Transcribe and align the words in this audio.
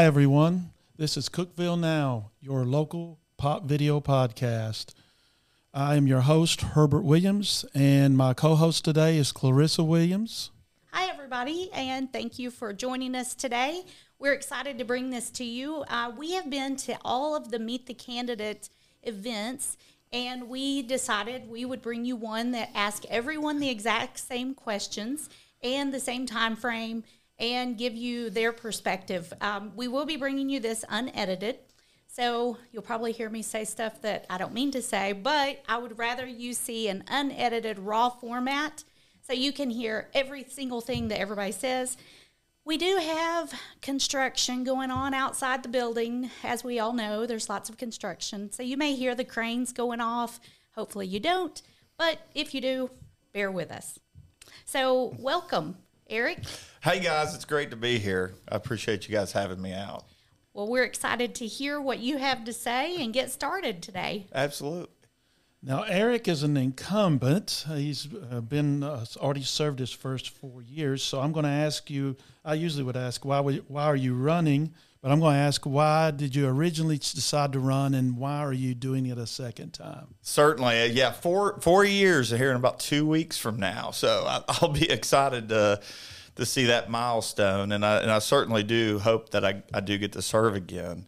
Hi, 0.00 0.06
everyone. 0.06 0.70
This 0.96 1.18
is 1.18 1.28
Cookeville 1.28 1.78
Now, 1.78 2.30
your 2.40 2.64
local 2.64 3.18
pop 3.36 3.66
video 3.66 4.00
podcast. 4.00 4.94
I 5.74 5.94
am 5.96 6.06
your 6.06 6.22
host, 6.22 6.62
Herbert 6.62 7.02
Williams, 7.02 7.66
and 7.74 8.16
my 8.16 8.32
co 8.32 8.54
host 8.54 8.82
today 8.82 9.18
is 9.18 9.30
Clarissa 9.30 9.84
Williams. 9.84 10.52
Hi, 10.90 11.10
everybody, 11.10 11.68
and 11.74 12.10
thank 12.10 12.38
you 12.38 12.50
for 12.50 12.72
joining 12.72 13.14
us 13.14 13.34
today. 13.34 13.82
We're 14.18 14.32
excited 14.32 14.78
to 14.78 14.86
bring 14.86 15.10
this 15.10 15.28
to 15.32 15.44
you. 15.44 15.84
Uh, 15.86 16.10
we 16.16 16.32
have 16.32 16.48
been 16.48 16.76
to 16.76 16.96
all 17.04 17.36
of 17.36 17.50
the 17.50 17.58
Meet 17.58 17.84
the 17.84 17.92
Candidate 17.92 18.70
events, 19.02 19.76
and 20.14 20.48
we 20.48 20.80
decided 20.80 21.50
we 21.50 21.66
would 21.66 21.82
bring 21.82 22.06
you 22.06 22.16
one 22.16 22.52
that 22.52 22.70
asked 22.74 23.04
everyone 23.10 23.60
the 23.60 23.68
exact 23.68 24.18
same 24.18 24.54
questions 24.54 25.28
and 25.62 25.92
the 25.92 26.00
same 26.00 26.24
time 26.24 26.56
frame 26.56 27.04
and 27.40 27.78
give 27.78 27.94
you 27.94 28.30
their 28.30 28.52
perspective. 28.52 29.32
Um, 29.40 29.72
we 29.74 29.88
will 29.88 30.04
be 30.04 30.16
bringing 30.16 30.48
you 30.48 30.60
this 30.60 30.84
unedited. 30.88 31.58
So 32.06 32.58
you'll 32.70 32.82
probably 32.82 33.12
hear 33.12 33.30
me 33.30 33.42
say 33.42 33.64
stuff 33.64 34.02
that 34.02 34.26
I 34.28 34.36
don't 34.36 34.52
mean 34.52 34.70
to 34.72 34.82
say, 34.82 35.12
but 35.12 35.62
I 35.66 35.78
would 35.78 35.98
rather 35.98 36.26
you 36.26 36.52
see 36.52 36.88
an 36.88 37.04
unedited 37.08 37.78
raw 37.78 38.10
format 38.10 38.84
so 39.22 39.32
you 39.32 39.52
can 39.52 39.70
hear 39.70 40.10
every 40.12 40.44
single 40.44 40.80
thing 40.80 41.08
that 41.08 41.20
everybody 41.20 41.52
says. 41.52 41.96
We 42.64 42.76
do 42.76 42.98
have 42.98 43.52
construction 43.80 44.64
going 44.64 44.90
on 44.90 45.14
outside 45.14 45.62
the 45.62 45.68
building. 45.68 46.30
As 46.44 46.62
we 46.62 46.78
all 46.78 46.92
know, 46.92 47.26
there's 47.26 47.48
lots 47.48 47.70
of 47.70 47.78
construction. 47.78 48.52
So 48.52 48.62
you 48.62 48.76
may 48.76 48.94
hear 48.94 49.14
the 49.14 49.24
cranes 49.24 49.72
going 49.72 50.00
off. 50.00 50.40
Hopefully 50.74 51.06
you 51.06 51.20
don't. 51.20 51.60
But 51.96 52.18
if 52.34 52.54
you 52.54 52.60
do, 52.60 52.90
bear 53.32 53.50
with 53.50 53.70
us. 53.70 53.98
So, 54.64 55.14
welcome, 55.18 55.76
Eric. 56.10 56.40
Hey 56.82 56.98
guys, 56.98 57.34
it's 57.34 57.44
great 57.44 57.70
to 57.70 57.76
be 57.76 57.98
here. 57.98 58.34
I 58.48 58.56
appreciate 58.56 59.08
you 59.08 59.14
guys 59.14 59.30
having 59.30 59.62
me 59.62 59.72
out. 59.72 60.04
Well, 60.52 60.66
we're 60.66 60.84
excited 60.84 61.36
to 61.36 61.46
hear 61.46 61.80
what 61.80 62.00
you 62.00 62.18
have 62.18 62.44
to 62.46 62.52
say 62.52 63.00
and 63.00 63.12
get 63.12 63.30
started 63.30 63.80
today. 63.80 64.26
Absolutely. 64.34 64.88
Now, 65.62 65.82
Eric 65.82 66.26
is 66.26 66.42
an 66.42 66.56
incumbent. 66.56 67.64
He's 67.68 68.06
been 68.06 68.82
uh, 68.82 69.04
already 69.18 69.42
served 69.42 69.78
his 69.78 69.92
first 69.92 70.30
four 70.30 70.62
years. 70.62 71.02
So 71.02 71.20
I'm 71.20 71.32
going 71.32 71.44
to 71.44 71.50
ask 71.50 71.88
you. 71.90 72.16
I 72.44 72.54
usually 72.54 72.82
would 72.82 72.96
ask 72.96 73.24
why 73.24 73.40
why 73.40 73.84
are 73.84 73.96
you 73.96 74.14
running, 74.14 74.74
but 75.02 75.10
I'm 75.10 75.20
going 75.20 75.34
to 75.34 75.40
ask 75.40 75.64
why 75.64 76.10
did 76.10 76.34
you 76.34 76.46
originally 76.46 76.98
decide 76.98 77.52
to 77.52 77.60
run, 77.60 77.94
and 77.94 78.16
why 78.16 78.38
are 78.38 78.52
you 78.52 78.74
doing 78.74 79.06
it 79.06 79.18
a 79.18 79.26
second 79.26 79.72
time? 79.72 80.14
Certainly, 80.20 80.82
uh, 80.82 80.84
yeah. 80.86 81.12
Four 81.12 81.58
four 81.60 81.84
years 81.84 82.30
here 82.30 82.50
in 82.50 82.56
about 82.56 82.80
two 82.80 83.06
weeks 83.06 83.38
from 83.38 83.58
now. 83.58 83.90
So 83.90 84.24
I, 84.26 84.42
I'll 84.60 84.72
be 84.72 84.90
excited 84.90 85.48
to 85.48 85.80
to 86.36 86.46
see 86.46 86.64
that 86.66 86.90
milestone, 86.90 87.72
and 87.72 87.84
I 87.84 87.98
and 87.98 88.10
I 88.10 88.18
certainly 88.18 88.62
do 88.62 88.98
hope 88.98 89.30
that 89.30 89.44
I, 89.44 89.62
I 89.72 89.80
do 89.80 89.96
get 89.98 90.12
to 90.12 90.22
serve 90.22 90.54
again. 90.54 91.06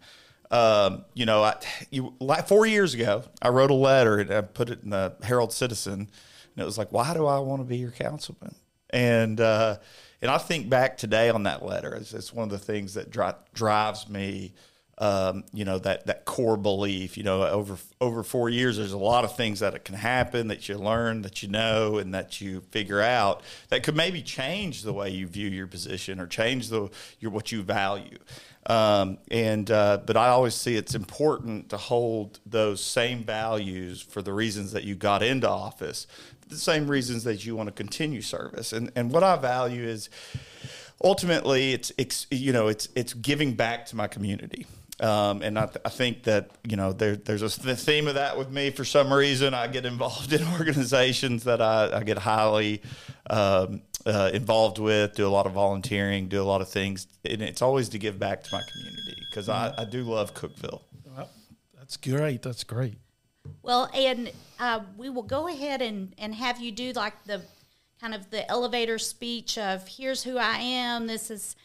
Um, 0.50 1.06
you 1.14 1.24
know, 1.24 1.42
I, 1.42 1.56
you, 1.90 2.14
like 2.20 2.46
four 2.46 2.66
years 2.66 2.92
ago, 2.92 3.24
I 3.40 3.48
wrote 3.48 3.70
a 3.70 3.74
letter 3.74 4.18
and 4.18 4.30
I 4.30 4.42
put 4.42 4.68
it 4.68 4.82
in 4.82 4.90
the 4.90 5.14
Herald 5.22 5.52
Citizen, 5.52 5.92
and 5.94 6.08
it 6.56 6.64
was 6.64 6.78
like, 6.78 6.92
"Why 6.92 7.14
do 7.14 7.26
I 7.26 7.38
want 7.40 7.60
to 7.60 7.64
be 7.64 7.78
your 7.78 7.90
councilman?" 7.90 8.54
And 8.90 9.40
uh, 9.40 9.78
and 10.22 10.30
I 10.30 10.38
think 10.38 10.70
back 10.70 10.96
today 10.96 11.28
on 11.28 11.42
that 11.42 11.64
letter. 11.64 11.94
It's, 11.94 12.14
it's 12.14 12.32
one 12.32 12.44
of 12.44 12.50
the 12.50 12.58
things 12.58 12.94
that 12.94 13.10
dri- 13.10 13.32
drives 13.52 14.08
me. 14.08 14.54
Um, 14.98 15.44
you 15.52 15.64
know 15.64 15.78
that 15.80 16.06
that 16.06 16.26
core 16.26 16.58
belief. 16.58 17.16
You 17.16 17.24
know, 17.24 17.42
over 17.42 17.76
over 18.00 18.22
four 18.22 18.50
years, 18.50 18.76
there's 18.76 18.92
a 18.92 18.98
lot 18.98 19.24
of 19.24 19.34
things 19.36 19.60
that 19.60 19.84
can 19.84 19.96
happen 19.96 20.48
that 20.48 20.68
you 20.68 20.76
learn, 20.76 21.22
that 21.22 21.42
you 21.42 21.48
know, 21.48 21.96
and 21.96 22.14
that 22.14 22.40
you 22.40 22.60
figure 22.70 23.00
out 23.00 23.42
that 23.70 23.82
could 23.82 23.96
maybe 23.96 24.22
change 24.22 24.82
the 24.82 24.92
way 24.92 25.10
you 25.10 25.26
view 25.26 25.48
your 25.48 25.66
position 25.66 26.20
or 26.20 26.26
change 26.26 26.68
the 26.68 26.88
your 27.18 27.32
what 27.32 27.50
you 27.50 27.62
value. 27.62 28.18
Um, 28.66 29.18
and 29.30 29.68
uh, 29.70 29.98
but 30.06 30.16
I 30.16 30.28
always 30.28 30.54
see 30.54 30.76
it's 30.76 30.94
important 30.94 31.70
to 31.70 31.76
hold 31.76 32.38
those 32.46 32.84
same 32.84 33.24
values 33.24 34.00
for 34.00 34.22
the 34.22 34.32
reasons 34.32 34.72
that 34.72 34.84
you 34.84 34.94
got 34.94 35.22
into 35.22 35.48
office, 35.48 36.06
the 36.52 36.58
same 36.58 36.88
reasons 36.88 37.24
that 37.24 37.44
you 37.44 37.56
want 37.56 37.68
to 37.68 37.72
continue 37.72 38.22
service. 38.22 38.72
And 38.72 38.92
and 38.94 39.10
what 39.10 39.22
I 39.22 39.36
value 39.36 39.84
is 39.84 40.08
ultimately 41.02 41.72
it's, 41.72 41.92
it's 41.98 42.26
you 42.30 42.52
know 42.52 42.68
it's 42.68 42.88
it's 42.94 43.14
giving 43.14 43.54
back 43.54 43.86
to 43.86 43.96
my 43.96 44.06
community. 44.06 44.66
Um, 45.00 45.42
and 45.42 45.58
I, 45.58 45.66
th- 45.66 45.78
I, 45.84 45.88
think 45.88 46.24
that 46.24 46.50
you 46.68 46.76
know 46.76 46.92
there, 46.92 47.16
there's 47.16 47.42
a 47.42 47.48
theme 47.48 48.06
of 48.06 48.14
that 48.14 48.38
with 48.38 48.50
me 48.50 48.70
for 48.70 48.84
some 48.84 49.12
reason. 49.12 49.52
I 49.52 49.66
get 49.66 49.84
involved 49.84 50.32
in 50.38 50.46
organizations 50.52 51.44
that 51.44 51.60
I, 51.60 51.98
I 51.98 52.04
get 52.04 52.18
highly 52.18 52.82
um, 53.28 53.82
uh, 54.06 54.30
involved 54.32 54.78
with, 54.78 55.14
do 55.14 55.26
a 55.26 55.30
lot 55.30 55.46
of 55.46 55.52
volunteering, 55.52 56.28
do 56.28 56.40
a 56.40 56.44
lot 56.44 56.60
of 56.60 56.68
things, 56.68 57.08
and 57.24 57.42
it's 57.42 57.62
always 57.62 57.88
to 57.90 57.98
give 57.98 58.18
back 58.18 58.44
to 58.44 58.50
my 58.52 58.62
community 58.70 59.22
because 59.28 59.48
I, 59.48 59.74
I, 59.76 59.84
do 59.86 60.04
love 60.04 60.34
Cookeville. 60.34 60.82
Well, 61.16 61.30
that's 61.76 61.96
great. 61.96 62.42
That's 62.42 62.62
great. 62.62 62.98
Well, 63.62 63.90
and 63.94 64.30
uh, 64.58 64.80
we 64.96 65.10
will 65.10 65.22
go 65.22 65.48
ahead 65.48 65.82
and, 65.82 66.14
and 66.18 66.34
have 66.34 66.60
you 66.60 66.72
do 66.72 66.92
like 66.92 67.24
the 67.24 67.42
kind 68.00 68.14
of 68.14 68.30
the 68.30 68.48
elevator 68.50 68.98
speech 68.98 69.58
of 69.58 69.86
here's 69.86 70.24
who 70.24 70.38
I 70.38 70.58
am. 70.58 71.06
This 71.06 71.30
is, 71.30 71.56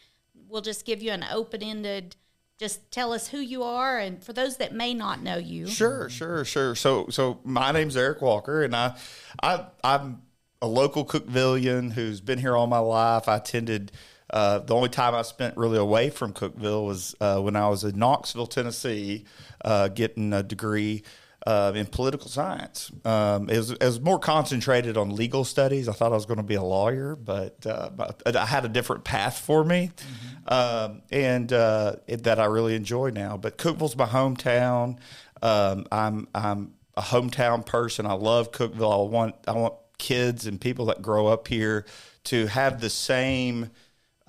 we'll 0.48 0.62
just 0.62 0.84
give 0.84 1.02
you 1.02 1.12
an 1.12 1.24
open 1.30 1.62
ended 1.62 2.16
just 2.58 2.90
tell 2.90 3.12
us 3.12 3.28
who 3.28 3.38
you 3.38 3.62
are 3.62 4.00
and 4.00 4.20
for 4.24 4.32
those 4.32 4.56
that 4.56 4.74
may 4.74 4.92
not 4.92 5.22
know 5.22 5.36
you 5.36 5.68
sure 5.68 6.08
sure 6.08 6.44
sure 6.44 6.74
so 6.74 7.06
so 7.08 7.38
my 7.44 7.70
name's 7.70 7.96
eric 7.96 8.20
walker 8.20 8.64
and 8.64 8.74
i 8.74 8.96
i 9.44 9.64
i'm 9.84 10.20
a 10.60 10.66
local 10.66 11.04
Cookevillian 11.04 11.92
who's 11.92 12.20
been 12.20 12.38
here 12.38 12.56
all 12.56 12.66
my 12.66 12.78
life. 12.78 13.28
I 13.28 13.36
attended. 13.36 13.92
Uh, 14.30 14.58
the 14.58 14.74
only 14.74 14.88
time 14.88 15.14
I 15.14 15.22
spent 15.22 15.56
really 15.56 15.78
away 15.78 16.10
from 16.10 16.32
Cookeville 16.32 16.84
was 16.84 17.14
uh, 17.20 17.40
when 17.40 17.56
I 17.56 17.68
was 17.68 17.84
in 17.84 17.98
Knoxville, 17.98 18.46
Tennessee, 18.46 19.24
uh, 19.64 19.88
getting 19.88 20.32
a 20.32 20.42
degree 20.42 21.02
uh, 21.46 21.72
in 21.74 21.86
political 21.86 22.28
science. 22.28 22.90
Um, 23.04 23.48
it, 23.48 23.56
was, 23.56 23.70
it, 23.70 23.82
was, 23.82 24.00
more 24.00 24.18
concentrated 24.18 24.96
on 24.96 25.14
legal 25.14 25.44
studies. 25.44 25.88
I 25.88 25.92
thought 25.92 26.12
I 26.12 26.16
was 26.16 26.26
going 26.26 26.38
to 26.38 26.42
be 26.42 26.56
a 26.56 26.62
lawyer, 26.62 27.16
but, 27.16 27.64
uh, 27.64 27.90
I 28.26 28.44
had 28.44 28.64
a 28.64 28.68
different 28.68 29.04
path 29.04 29.38
for 29.38 29.64
me, 29.64 29.92
mm-hmm. 29.96 30.52
um, 30.52 31.02
and 31.10 31.52
uh, 31.52 31.96
it, 32.06 32.24
that 32.24 32.40
I 32.40 32.46
really 32.46 32.74
enjoy 32.74 33.10
now. 33.10 33.36
But 33.36 33.56
Cookeville's 33.56 33.96
my 33.96 34.06
hometown. 34.06 34.98
Um, 35.40 35.86
I'm 35.92 36.28
I'm 36.34 36.74
a 36.96 37.02
hometown 37.02 37.64
person. 37.64 38.06
I 38.06 38.14
love 38.14 38.50
Cookeville. 38.50 39.06
I 39.06 39.10
want 39.10 39.36
I 39.46 39.52
want 39.52 39.74
kids 39.98 40.46
and 40.46 40.60
people 40.60 40.86
that 40.86 41.02
grow 41.02 41.28
up 41.28 41.48
here 41.48 41.84
to 42.24 42.46
have 42.46 42.80
the 42.80 42.90
same 42.90 43.70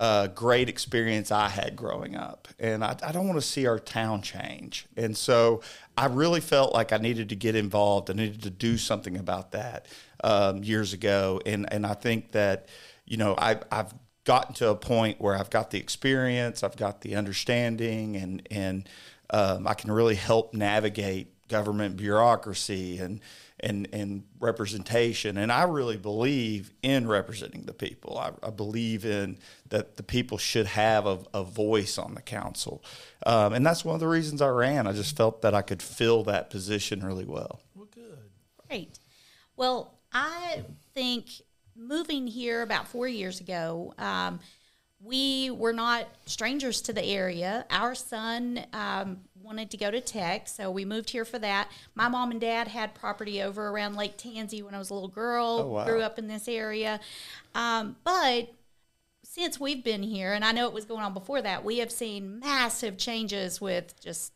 uh, 0.00 0.26
great 0.28 0.70
experience 0.70 1.30
I 1.30 1.50
had 1.50 1.76
growing 1.76 2.16
up. 2.16 2.48
And 2.58 2.82
I, 2.82 2.96
I 3.02 3.12
don't 3.12 3.28
want 3.28 3.38
to 3.38 3.46
see 3.46 3.66
our 3.66 3.78
town 3.78 4.22
change. 4.22 4.86
And 4.96 5.14
so 5.14 5.60
I 5.96 6.06
really 6.06 6.40
felt 6.40 6.72
like 6.72 6.90
I 6.90 6.96
needed 6.96 7.28
to 7.28 7.36
get 7.36 7.54
involved. 7.54 8.10
I 8.10 8.14
needed 8.14 8.42
to 8.44 8.50
do 8.50 8.78
something 8.78 9.18
about 9.18 9.52
that 9.52 9.86
um, 10.24 10.64
years 10.64 10.94
ago. 10.94 11.42
And, 11.44 11.70
and 11.70 11.86
I 11.86 11.92
think 11.92 12.32
that, 12.32 12.68
you 13.04 13.18
know, 13.18 13.34
I, 13.36 13.58
I've 13.70 13.92
gotten 14.24 14.54
to 14.54 14.70
a 14.70 14.74
point 14.74 15.20
where 15.20 15.36
I've 15.36 15.50
got 15.50 15.70
the 15.70 15.78
experience, 15.78 16.62
I've 16.62 16.78
got 16.78 17.02
the 17.02 17.16
understanding, 17.16 18.16
and, 18.16 18.48
and 18.50 18.88
um, 19.28 19.66
I 19.68 19.74
can 19.74 19.92
really 19.92 20.14
help 20.14 20.54
navigate 20.54 21.46
government 21.48 21.98
bureaucracy 21.98 22.98
and 22.98 23.20
and 23.62 23.88
and 23.92 24.24
representation. 24.38 25.36
And 25.36 25.52
I 25.52 25.64
really 25.64 25.96
believe 25.96 26.72
in 26.82 27.06
representing 27.06 27.62
the 27.62 27.72
people. 27.72 28.18
I, 28.18 28.32
I 28.46 28.50
believe 28.50 29.04
in 29.04 29.38
that 29.68 29.96
the 29.96 30.02
people 30.02 30.38
should 30.38 30.66
have 30.66 31.06
a, 31.06 31.18
a 31.32 31.44
voice 31.44 31.98
on 31.98 32.14
the 32.14 32.22
council, 32.22 32.82
um, 33.26 33.52
and 33.52 33.64
that's 33.64 33.84
one 33.84 33.94
of 33.94 34.00
the 34.00 34.08
reasons 34.08 34.42
I 34.42 34.48
ran. 34.48 34.86
I 34.86 34.92
just 34.92 35.16
felt 35.16 35.42
that 35.42 35.54
I 35.54 35.62
could 35.62 35.82
fill 35.82 36.24
that 36.24 36.50
position 36.50 37.04
really 37.04 37.26
well. 37.26 37.60
Well, 37.74 37.88
good, 37.94 38.18
great. 38.68 38.98
Well, 39.56 39.98
I 40.12 40.64
think 40.94 41.26
moving 41.76 42.26
here 42.26 42.62
about 42.62 42.88
four 42.88 43.08
years 43.08 43.40
ago. 43.40 43.94
Um, 43.98 44.40
we 45.02 45.50
were 45.50 45.72
not 45.72 46.06
strangers 46.26 46.82
to 46.82 46.92
the 46.92 47.02
area. 47.02 47.64
Our 47.70 47.94
son 47.94 48.64
um, 48.72 49.20
wanted 49.50 49.68
to 49.68 49.76
go 49.76 49.90
to 49.90 50.00
Tech, 50.00 50.46
so 50.46 50.70
we 50.70 50.84
moved 50.84 51.10
here 51.10 51.24
for 51.24 51.40
that. 51.40 51.68
My 51.96 52.06
mom 52.06 52.30
and 52.30 52.40
dad 52.40 52.68
had 52.68 52.94
property 52.94 53.42
over 53.42 53.66
around 53.66 53.96
Lake 53.96 54.16
Tansi 54.16 54.62
when 54.62 54.76
I 54.76 54.78
was 54.78 54.90
a 54.90 54.94
little 54.94 55.08
girl. 55.08 55.62
Oh, 55.64 55.66
wow. 55.66 55.84
Grew 55.84 56.02
up 56.02 56.20
in 56.20 56.28
this 56.28 56.46
area, 56.46 57.00
um, 57.56 57.96
but 58.04 58.52
since 59.24 59.58
we've 59.58 59.82
been 59.82 60.04
here, 60.04 60.32
and 60.34 60.44
I 60.44 60.52
know 60.52 60.68
it 60.68 60.72
was 60.72 60.84
going 60.84 61.02
on 61.02 61.12
before 61.14 61.42
that, 61.42 61.64
we 61.64 61.78
have 61.78 61.90
seen 61.90 62.38
massive 62.38 62.96
changes 62.96 63.60
with 63.60 64.00
just 64.00 64.32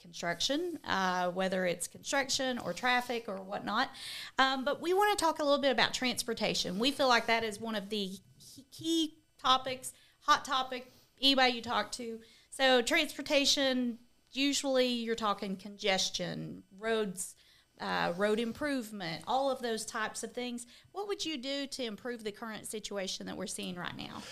construction, 0.00 0.78
uh, 0.86 1.28
whether 1.28 1.66
it's 1.66 1.86
construction 1.86 2.58
or 2.58 2.72
traffic 2.72 3.26
or 3.28 3.36
whatnot. 3.36 3.90
Um, 4.38 4.64
but 4.64 4.80
we 4.80 4.94
want 4.94 5.18
to 5.18 5.22
talk 5.22 5.40
a 5.40 5.44
little 5.44 5.60
bit 5.60 5.72
about 5.72 5.92
transportation. 5.92 6.78
We 6.78 6.90
feel 6.90 7.08
like 7.08 7.26
that 7.26 7.44
is 7.44 7.60
one 7.60 7.74
of 7.74 7.90
the 7.90 8.12
key 8.72 9.18
topics, 9.42 9.92
hot 10.20 10.46
topic, 10.46 10.90
anybody 11.20 11.52
you 11.52 11.62
talk 11.62 11.92
to. 11.92 12.20
So 12.50 12.80
transportation, 12.80 13.98
usually 14.32 14.88
you're 14.88 15.14
talking 15.14 15.56
congestion, 15.56 16.62
roads 16.78 17.34
uh, 17.80 18.12
road 18.16 18.40
improvement, 18.40 19.22
all 19.26 19.50
of 19.50 19.60
those 19.60 19.84
types 19.84 20.22
of 20.22 20.32
things. 20.32 20.66
What 20.92 21.08
would 21.08 21.24
you 21.24 21.38
do 21.38 21.66
to 21.66 21.84
improve 21.84 22.24
the 22.24 22.32
current 22.32 22.66
situation 22.66 23.26
that 23.26 23.36
we're 23.36 23.46
seeing 23.46 23.76
right 23.76 23.96
now? 23.96 24.22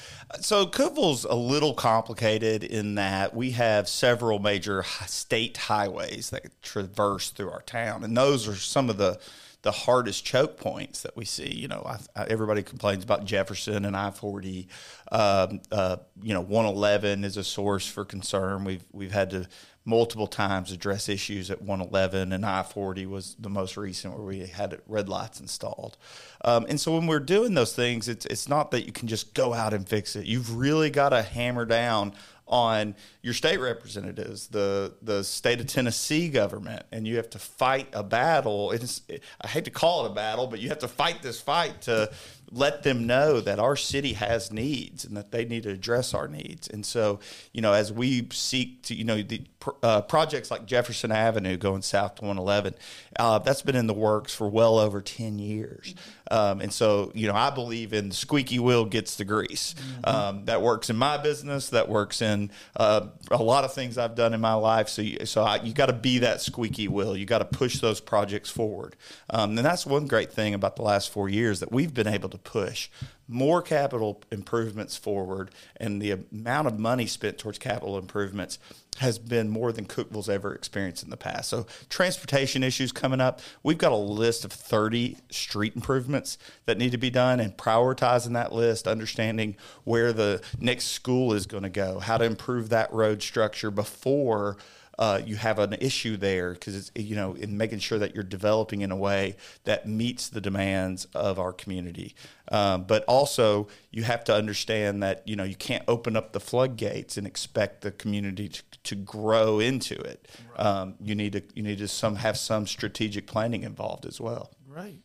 So 0.40 0.66
Cookeville's 0.66 1.24
a 1.24 1.34
little 1.34 1.74
complicated 1.74 2.64
in 2.64 2.96
that 2.96 3.34
we 3.34 3.52
have 3.52 3.88
several 3.88 4.38
major 4.38 4.84
state 5.06 5.56
highways 5.56 6.30
that 6.30 6.60
traverse 6.62 7.30
through 7.30 7.50
our 7.50 7.62
town, 7.62 8.04
and 8.04 8.16
those 8.16 8.48
are 8.48 8.56
some 8.56 8.90
of 8.90 8.98
the 8.98 9.18
the 9.66 9.72
hardest 9.72 10.24
choke 10.24 10.58
points 10.58 11.02
that 11.02 11.16
we 11.16 11.24
see. 11.24 11.52
You 11.52 11.66
know, 11.66 11.82
I, 11.84 11.98
I, 12.14 12.26
everybody 12.26 12.62
complains 12.62 13.02
about 13.02 13.24
Jefferson 13.24 13.84
and 13.84 13.96
I 13.96 14.12
forty. 14.12 14.68
Um, 15.10 15.60
uh, 15.72 15.96
you 16.22 16.32
know, 16.32 16.40
one 16.40 16.66
eleven 16.66 17.24
is 17.24 17.36
a 17.36 17.42
source 17.42 17.84
for 17.84 18.04
concern. 18.04 18.62
We've 18.62 18.84
we've 18.92 19.10
had 19.10 19.30
to 19.30 19.48
multiple 19.84 20.28
times 20.28 20.70
address 20.70 21.08
issues 21.08 21.48
at 21.48 21.62
111 21.62 22.32
and 22.32 22.44
I-40 22.44 23.06
was 23.06 23.36
the 23.38 23.48
most 23.48 23.76
recent 23.76 24.14
where 24.14 24.26
we 24.26 24.40
had 24.40 24.80
red 24.88 25.08
lights 25.08 25.38
installed. 25.38 25.96
Um, 26.44 26.66
and 26.68 26.80
so 26.80 26.96
when 26.96 27.06
we're 27.06 27.20
doing 27.20 27.54
those 27.54 27.72
things, 27.72 28.08
it's 28.08 28.26
it's 28.26 28.48
not 28.48 28.72
that 28.72 28.84
you 28.84 28.92
can 28.92 29.06
just 29.08 29.32
go 29.32 29.52
out 29.54 29.72
and 29.72 29.88
fix 29.88 30.16
it. 30.16 30.26
You've 30.26 30.56
really 30.56 30.90
got 30.90 31.10
to 31.10 31.22
hammer 31.22 31.64
down 31.64 32.14
on 32.48 32.94
your 33.26 33.34
state 33.34 33.58
representatives, 33.58 34.46
the 34.46 34.94
the 35.02 35.24
state 35.24 35.58
of 35.58 35.66
Tennessee 35.66 36.28
government, 36.28 36.86
and 36.92 37.08
you 37.08 37.16
have 37.16 37.28
to 37.30 37.40
fight 37.40 37.88
a 37.92 38.04
battle. 38.04 38.70
It's 38.70 39.02
I 39.40 39.48
hate 39.48 39.64
to 39.64 39.72
call 39.72 40.06
it 40.06 40.12
a 40.12 40.14
battle, 40.14 40.46
but 40.46 40.60
you 40.60 40.68
have 40.68 40.78
to 40.78 40.88
fight 40.88 41.22
this 41.22 41.40
fight 41.40 41.82
to 41.82 42.12
let 42.52 42.82
them 42.82 43.06
know 43.06 43.40
that 43.40 43.58
our 43.58 43.76
city 43.76 44.12
has 44.12 44.52
needs 44.52 45.04
and 45.04 45.16
that 45.16 45.32
they 45.32 45.44
need 45.44 45.64
to 45.64 45.70
address 45.70 46.14
our 46.14 46.28
needs. 46.28 46.68
And 46.68 46.86
so, 46.86 47.18
you 47.52 47.60
know, 47.60 47.72
as 47.72 47.92
we 47.92 48.28
seek 48.32 48.82
to, 48.84 48.94
you 48.94 49.04
know, 49.04 49.20
the 49.22 49.42
uh, 49.82 50.02
projects 50.02 50.50
like 50.50 50.64
Jefferson 50.64 51.10
Avenue 51.10 51.56
going 51.56 51.82
south 51.82 52.16
to 52.16 52.22
111, 52.22 52.74
uh, 53.18 53.40
that's 53.40 53.62
been 53.62 53.74
in 53.74 53.86
the 53.86 53.94
works 53.94 54.34
for 54.34 54.48
well 54.48 54.78
over 54.78 55.00
10 55.00 55.38
years. 55.38 55.94
Um, 56.30 56.60
and 56.60 56.72
so, 56.72 57.10
you 57.14 57.26
know, 57.26 57.34
I 57.34 57.50
believe 57.50 57.92
in 57.92 58.12
squeaky 58.12 58.58
wheel 58.58 58.84
gets 58.84 59.16
the 59.16 59.24
grease. 59.24 59.74
Mm-hmm. 59.74 60.16
Um, 60.16 60.44
that 60.44 60.62
works 60.62 60.88
in 60.88 60.96
my 60.96 61.16
business. 61.16 61.70
That 61.70 61.88
works 61.88 62.22
in 62.22 62.50
uh, 62.76 63.08
a 63.30 63.42
lot 63.42 63.64
of 63.64 63.72
things 63.72 63.98
I've 63.98 64.14
done 64.14 64.34
in 64.34 64.40
my 64.40 64.54
life. 64.54 64.88
So, 64.88 65.02
you, 65.02 65.26
so 65.26 65.42
I, 65.42 65.62
you 65.62 65.72
got 65.72 65.86
to 65.86 65.92
be 65.92 66.18
that 66.18 66.40
squeaky 66.40 66.88
wheel. 66.88 67.16
You 67.16 67.26
got 67.26 67.38
to 67.38 67.44
push 67.44 67.78
those 67.78 68.00
projects 68.00 68.50
forward. 68.50 68.96
Um, 69.30 69.56
and 69.56 69.66
that's 69.66 69.86
one 69.86 70.06
great 70.06 70.32
thing 70.32 70.54
about 70.54 70.76
the 70.76 70.82
last 70.82 71.10
four 71.10 71.28
years 71.28 71.60
that 71.60 71.72
we've 71.72 71.92
been 71.92 72.06
able 72.06 72.28
to 72.28 72.38
push 72.38 72.88
more 73.28 73.62
capital 73.62 74.22
improvements 74.30 74.96
forward, 74.96 75.50
and 75.76 76.00
the 76.00 76.12
amount 76.12 76.68
of 76.68 76.78
money 76.78 77.06
spent 77.06 77.38
towards 77.38 77.58
capital 77.58 77.98
improvements 77.98 78.58
has 78.98 79.18
been 79.18 79.48
more 79.48 79.72
than 79.72 79.84
Cookeville's 79.84 80.28
ever 80.28 80.54
experienced 80.54 81.02
in 81.02 81.10
the 81.10 81.16
past. 81.16 81.50
So, 81.50 81.66
transportation 81.90 82.62
issues 82.62 82.92
coming 82.92 83.20
up. 83.20 83.40
We've 83.62 83.78
got 83.78 83.92
a 83.92 83.96
list 83.96 84.44
of 84.44 84.52
30 84.52 85.18
street 85.30 85.74
improvements 85.76 86.38
that 86.64 86.78
need 86.78 86.92
to 86.92 86.98
be 86.98 87.10
done, 87.10 87.40
and 87.40 87.56
prioritizing 87.56 88.32
that 88.34 88.52
list, 88.52 88.88
understanding 88.88 89.56
where 89.84 90.12
the 90.12 90.40
next 90.58 90.86
school 90.86 91.32
is 91.32 91.46
going 91.46 91.64
to 91.64 91.68
go, 91.68 91.98
how 91.98 92.16
to 92.18 92.24
improve 92.24 92.68
that 92.70 92.92
road 92.92 93.22
structure 93.22 93.70
before 93.70 94.56
uh, 94.98 95.20
you 95.24 95.36
have 95.36 95.58
an 95.58 95.74
issue 95.74 96.16
there 96.16 96.52
because 96.52 96.74
it's 96.74 96.90
you 96.94 97.14
know 97.14 97.34
in 97.34 97.56
making 97.56 97.78
sure 97.78 97.98
that 97.98 98.14
you're 98.14 98.24
developing 98.24 98.80
in 98.80 98.90
a 98.90 98.96
way 98.96 99.36
that 99.64 99.86
meets 99.86 100.28
the 100.28 100.40
demands 100.40 101.04
of 101.14 101.38
our 101.38 101.52
community. 101.52 102.14
Um, 102.50 102.84
but 102.84 103.04
also 103.04 103.68
you 103.90 104.04
have 104.04 104.24
to 104.24 104.34
understand 104.34 105.02
that 105.02 105.26
you 105.26 105.36
know 105.36 105.44
you 105.44 105.56
can't 105.56 105.84
open 105.86 106.16
up 106.16 106.32
the 106.32 106.40
floodgates 106.40 107.16
and 107.16 107.26
expect 107.26 107.82
the 107.82 107.90
community 107.90 108.48
to, 108.48 108.62
to 108.84 108.94
grow 108.94 109.58
into 109.58 109.94
it. 109.94 110.28
Right. 110.56 110.66
Um, 110.66 110.94
you 111.00 111.14
need 111.14 111.32
to 111.32 111.42
you 111.54 111.62
need 111.62 111.78
to 111.78 111.88
some 111.88 112.16
have 112.16 112.38
some 112.38 112.66
strategic 112.66 113.26
planning 113.26 113.62
involved 113.64 114.06
as 114.06 114.20
well. 114.20 114.50
Right. 114.66 115.00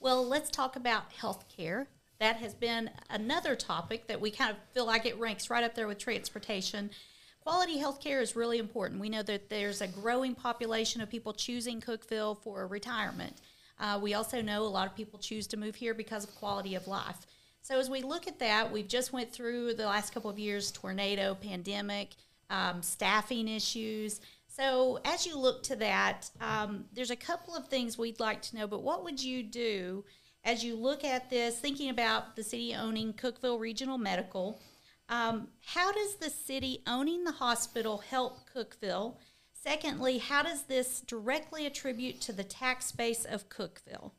Well, 0.00 0.26
let's 0.26 0.50
talk 0.50 0.76
about 0.76 1.12
health 1.12 1.44
care. 1.48 1.88
That 2.20 2.36
has 2.36 2.54
been 2.54 2.90
another 3.10 3.54
topic 3.54 4.08
that 4.08 4.20
we 4.20 4.32
kind 4.32 4.50
of 4.50 4.56
feel 4.72 4.84
like 4.84 5.06
it 5.06 5.16
ranks 5.18 5.50
right 5.50 5.62
up 5.62 5.76
there 5.76 5.86
with 5.86 5.98
transportation 5.98 6.90
quality 7.48 7.78
health 7.78 7.98
care 7.98 8.20
is 8.20 8.36
really 8.36 8.58
important. 8.58 9.00
We 9.00 9.08
know 9.08 9.22
that 9.22 9.48
there's 9.48 9.80
a 9.80 9.88
growing 9.88 10.34
population 10.34 11.00
of 11.00 11.08
people 11.08 11.32
choosing 11.32 11.80
Cookeville 11.80 12.42
for 12.42 12.66
retirement. 12.66 13.40
Uh, 13.80 13.98
we 14.02 14.12
also 14.12 14.42
know 14.42 14.64
a 14.64 14.68
lot 14.68 14.86
of 14.86 14.94
people 14.94 15.18
choose 15.18 15.46
to 15.46 15.56
move 15.56 15.74
here 15.74 15.94
because 15.94 16.24
of 16.24 16.34
quality 16.34 16.74
of 16.74 16.86
life. 16.86 17.26
So 17.62 17.78
as 17.78 17.88
we 17.88 18.02
look 18.02 18.28
at 18.28 18.38
that, 18.40 18.70
we've 18.70 18.86
just 18.86 19.14
went 19.14 19.32
through 19.32 19.72
the 19.72 19.86
last 19.86 20.12
couple 20.12 20.28
of 20.28 20.38
years 20.38 20.70
tornado, 20.70 21.34
pandemic, 21.36 22.16
um, 22.50 22.82
staffing 22.82 23.48
issues. 23.48 24.20
So 24.46 24.98
as 25.06 25.24
you 25.24 25.38
look 25.38 25.62
to 25.64 25.76
that, 25.76 26.28
um, 26.42 26.84
there's 26.92 27.10
a 27.10 27.16
couple 27.16 27.56
of 27.56 27.68
things 27.68 27.96
we'd 27.96 28.20
like 28.20 28.42
to 28.42 28.56
know. 28.56 28.66
But 28.66 28.82
what 28.82 29.04
would 29.04 29.24
you 29.24 29.42
do 29.42 30.04
as 30.44 30.62
you 30.62 30.76
look 30.76 31.02
at 31.02 31.30
this, 31.30 31.58
thinking 31.58 31.88
about 31.88 32.36
the 32.36 32.44
city 32.44 32.74
owning 32.74 33.14
Cookeville 33.14 33.58
Regional 33.58 33.96
Medical? 33.96 34.60
Um, 35.08 35.48
how 35.64 35.92
does 35.92 36.16
the 36.16 36.30
city 36.30 36.82
owning 36.86 37.24
the 37.24 37.32
hospital 37.32 37.98
help 37.98 38.38
Cookeville? 38.54 39.16
Secondly, 39.52 40.18
how 40.18 40.42
does 40.42 40.62
this 40.62 41.00
directly 41.00 41.66
attribute 41.66 42.20
to 42.22 42.32
the 42.32 42.44
tax 42.44 42.92
base 42.92 43.24
of 43.24 43.48
Cookeville? 43.48 44.12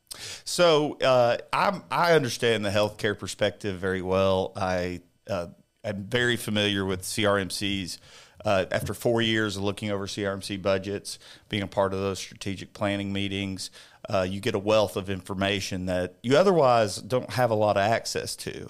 So 0.44 0.98
uh, 1.00 1.38
i 1.54 2.14
understand 2.14 2.66
the 2.66 2.70
healthcare 2.70 3.18
perspective 3.18 3.80
very 3.80 4.02
well. 4.02 4.52
I 4.56 5.02
uh, 5.30 5.48
am 5.84 6.04
very 6.06 6.36
familiar 6.36 6.86
with 6.86 7.04
CRMC's. 7.04 8.00
Uh, 8.46 8.66
after 8.72 8.94
four 8.94 9.22
years 9.22 9.58
of 9.58 9.64
looking 9.64 9.92
over 9.92 10.08
CRMC 10.08 10.62
budgets, 10.62 11.20
being 11.50 11.62
a 11.62 11.68
part 11.68 11.94
of 11.94 12.00
those 12.00 12.20
strategic 12.20 12.72
planning 12.74 13.12
meetings, 13.12 13.70
uh, 14.10 14.26
you 14.28 14.40
get 14.40 14.56
a 14.56 14.60
wealth 14.60 14.96
of 14.96 15.10
information 15.10 15.88
that 15.88 16.16
you 16.24 16.38
otherwise 16.38 16.98
don't 16.98 17.32
have 17.32 17.52
a 17.52 17.56
lot 17.56 17.76
of 17.76 17.84
access 17.84 18.38
to. 18.38 18.70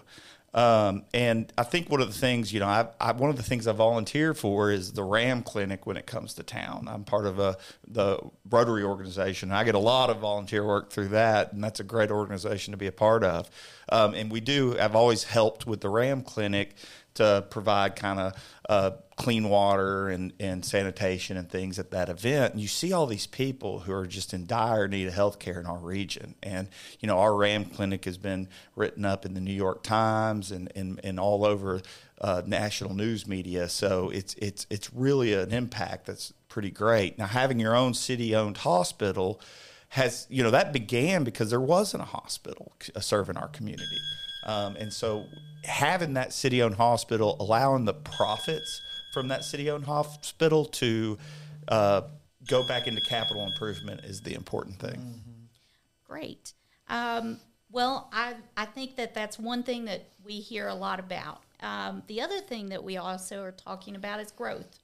Um, 0.53 1.03
and 1.13 1.51
I 1.58 1.63
think 1.63 1.89
one 1.89 2.01
of 2.01 2.08
the 2.08 2.20
things, 2.20 2.51
you 2.51 2.60
know, 2.60 2.68
I, 2.68 2.88
I, 3.00 3.12
one 3.12 3.29
of 3.29 3.38
the 3.38 3.44
things 3.44 3.68
I 3.68 3.72
volunteer 3.72 4.34
for 4.34 4.72
is 4.72 4.94
the 4.94 5.03
RAM 5.03 5.44
clinic 5.44 5.86
when 5.86 5.96
it 5.96 6.08
comes 6.08 6.34
to 6.36 6.44
town. 6.44 6.88
I'm 6.89 7.03
part 7.03 7.25
of 7.25 7.39
a, 7.39 7.58
the 7.88 8.20
Rotary 8.50 8.84
organization. 8.84 9.51
I 9.51 9.63
get 9.63 9.75
a 9.75 9.79
lot 9.79 10.10
of 10.10 10.18
volunteer 10.18 10.65
work 10.65 10.91
through 10.91 11.10
that, 11.10 11.53
and 11.53 11.63
that's 11.63 11.79
a 11.79 11.84
great 11.84 12.10
organization 12.10 12.72
to 12.72 12.77
be 12.77 12.88
a 12.88 12.91
part 12.91 13.24
of. 13.24 13.50
Um, 13.91 14.13
and 14.13 14.32
we 14.32 14.39
do, 14.39 14.77
I've 14.79 14.96
always 14.96 15.24
helped 15.24 15.68
with 15.68 15.82
the 15.82 15.89
RAM 15.89 16.24
clinic 16.24 16.75
to 17.15 17.46
provide 17.50 17.96
kind 17.96 18.20
of 18.20 18.34
uh, 18.70 18.92
clean 19.16 19.50
water 19.50 20.10
and, 20.10 20.32
and 20.40 20.64
sanitation 20.64 21.36
and 21.38 21.50
things 21.50 21.80
at 21.80 21.90
that 21.90 22.08
event. 22.08 22.54
And 22.54 22.62
you 22.62 22.68
see 22.68 22.94
all 22.94 23.08
these 23.08 23.26
people 23.26 23.80
who 23.80 23.92
are 23.92 24.06
just 24.06 24.32
in 24.32 24.46
dire 24.46 24.88
need 24.88 25.08
of 25.08 25.14
health 25.16 25.40
care 25.40 25.60
in 25.60 25.66
our 25.66 25.80
region. 25.80 26.36
And, 26.44 26.68
you 27.00 27.08
know, 27.08 27.18
our 27.18 27.36
RAM 27.36 27.66
clinic 27.66 28.06
has 28.06 28.20
been 28.20 28.48
written 28.76 29.06
up 29.06 29.26
in 29.26 29.34
the 29.34 29.42
New 29.42 29.54
York 29.54 29.82
Times 29.82 30.52
and, 30.52 30.72
and, 30.76 31.02
and 31.04 31.20
all 31.20 31.46
over 31.46 31.82
uh, 32.22 32.44
national 32.46 32.94
news 32.94 33.28
media. 33.28 33.68
So 33.70 34.12
it's, 34.12 34.36
it's, 34.36 34.68
it's 34.70 34.94
really 34.94 35.34
an 35.34 35.52
impact 35.52 36.06
that's 36.06 36.32
pretty 36.48 36.70
great. 36.70 37.18
Now, 37.18 37.26
having 37.26 37.60
your 37.60 37.76
own 37.76 37.96
city 37.96 38.36
owned 38.36 38.58
hospital 38.58 39.42
has, 39.90 40.28
you 40.30 40.44
know, 40.44 40.52
that 40.52 40.72
began 40.72 41.24
because 41.24 41.50
there 41.50 41.60
wasn't 41.60 42.04
a 42.04 42.06
hospital 42.06 42.72
serving 43.00 43.36
our 43.36 43.48
community. 43.48 43.98
Um, 44.46 44.76
and 44.76 44.94
so 44.94 45.26
having 45.63 46.13
that 46.13 46.34
city 46.34 46.62
owned 46.62 46.75
hospital, 46.75 47.38
allowing 47.39 47.86
the 47.86 47.94
profits 47.94 48.82
from 49.13 49.28
that 49.30 49.44
city 49.44 49.70
owned 49.70 49.86
hospital 49.86 50.66
to 50.66 51.18
uh, 51.68 52.01
go 52.48 52.63
back 52.68 52.88
into 52.88 53.01
capital 53.01 53.46
improvement 53.46 54.01
is 54.04 54.22
the 54.22 54.34
important 54.34 54.80
thing. 54.80 54.98
Mm-hmm. 54.98 55.46
Great. 56.06 56.54
Um, 56.88 57.39
well, 57.72 58.10
I, 58.12 58.36
I 58.58 58.66
think 58.66 58.96
that 58.96 59.13
that's 59.13 59.38
one 59.38 59.63
thing 59.63 59.86
that 59.86 60.10
we 60.24 60.39
hear 60.39 60.68
a 60.68 60.74
lot 60.74 61.00
about. 61.00 61.44
Um, 61.62 62.04
the 62.08 62.22
other 62.22 62.39
thing 62.39 62.70
that 62.70 62.84
we 62.84 62.98
also 62.98 63.44
are 63.44 63.51
talking 63.51 63.96
about 63.96 64.20
is 64.20 64.32
growth. 64.32 64.80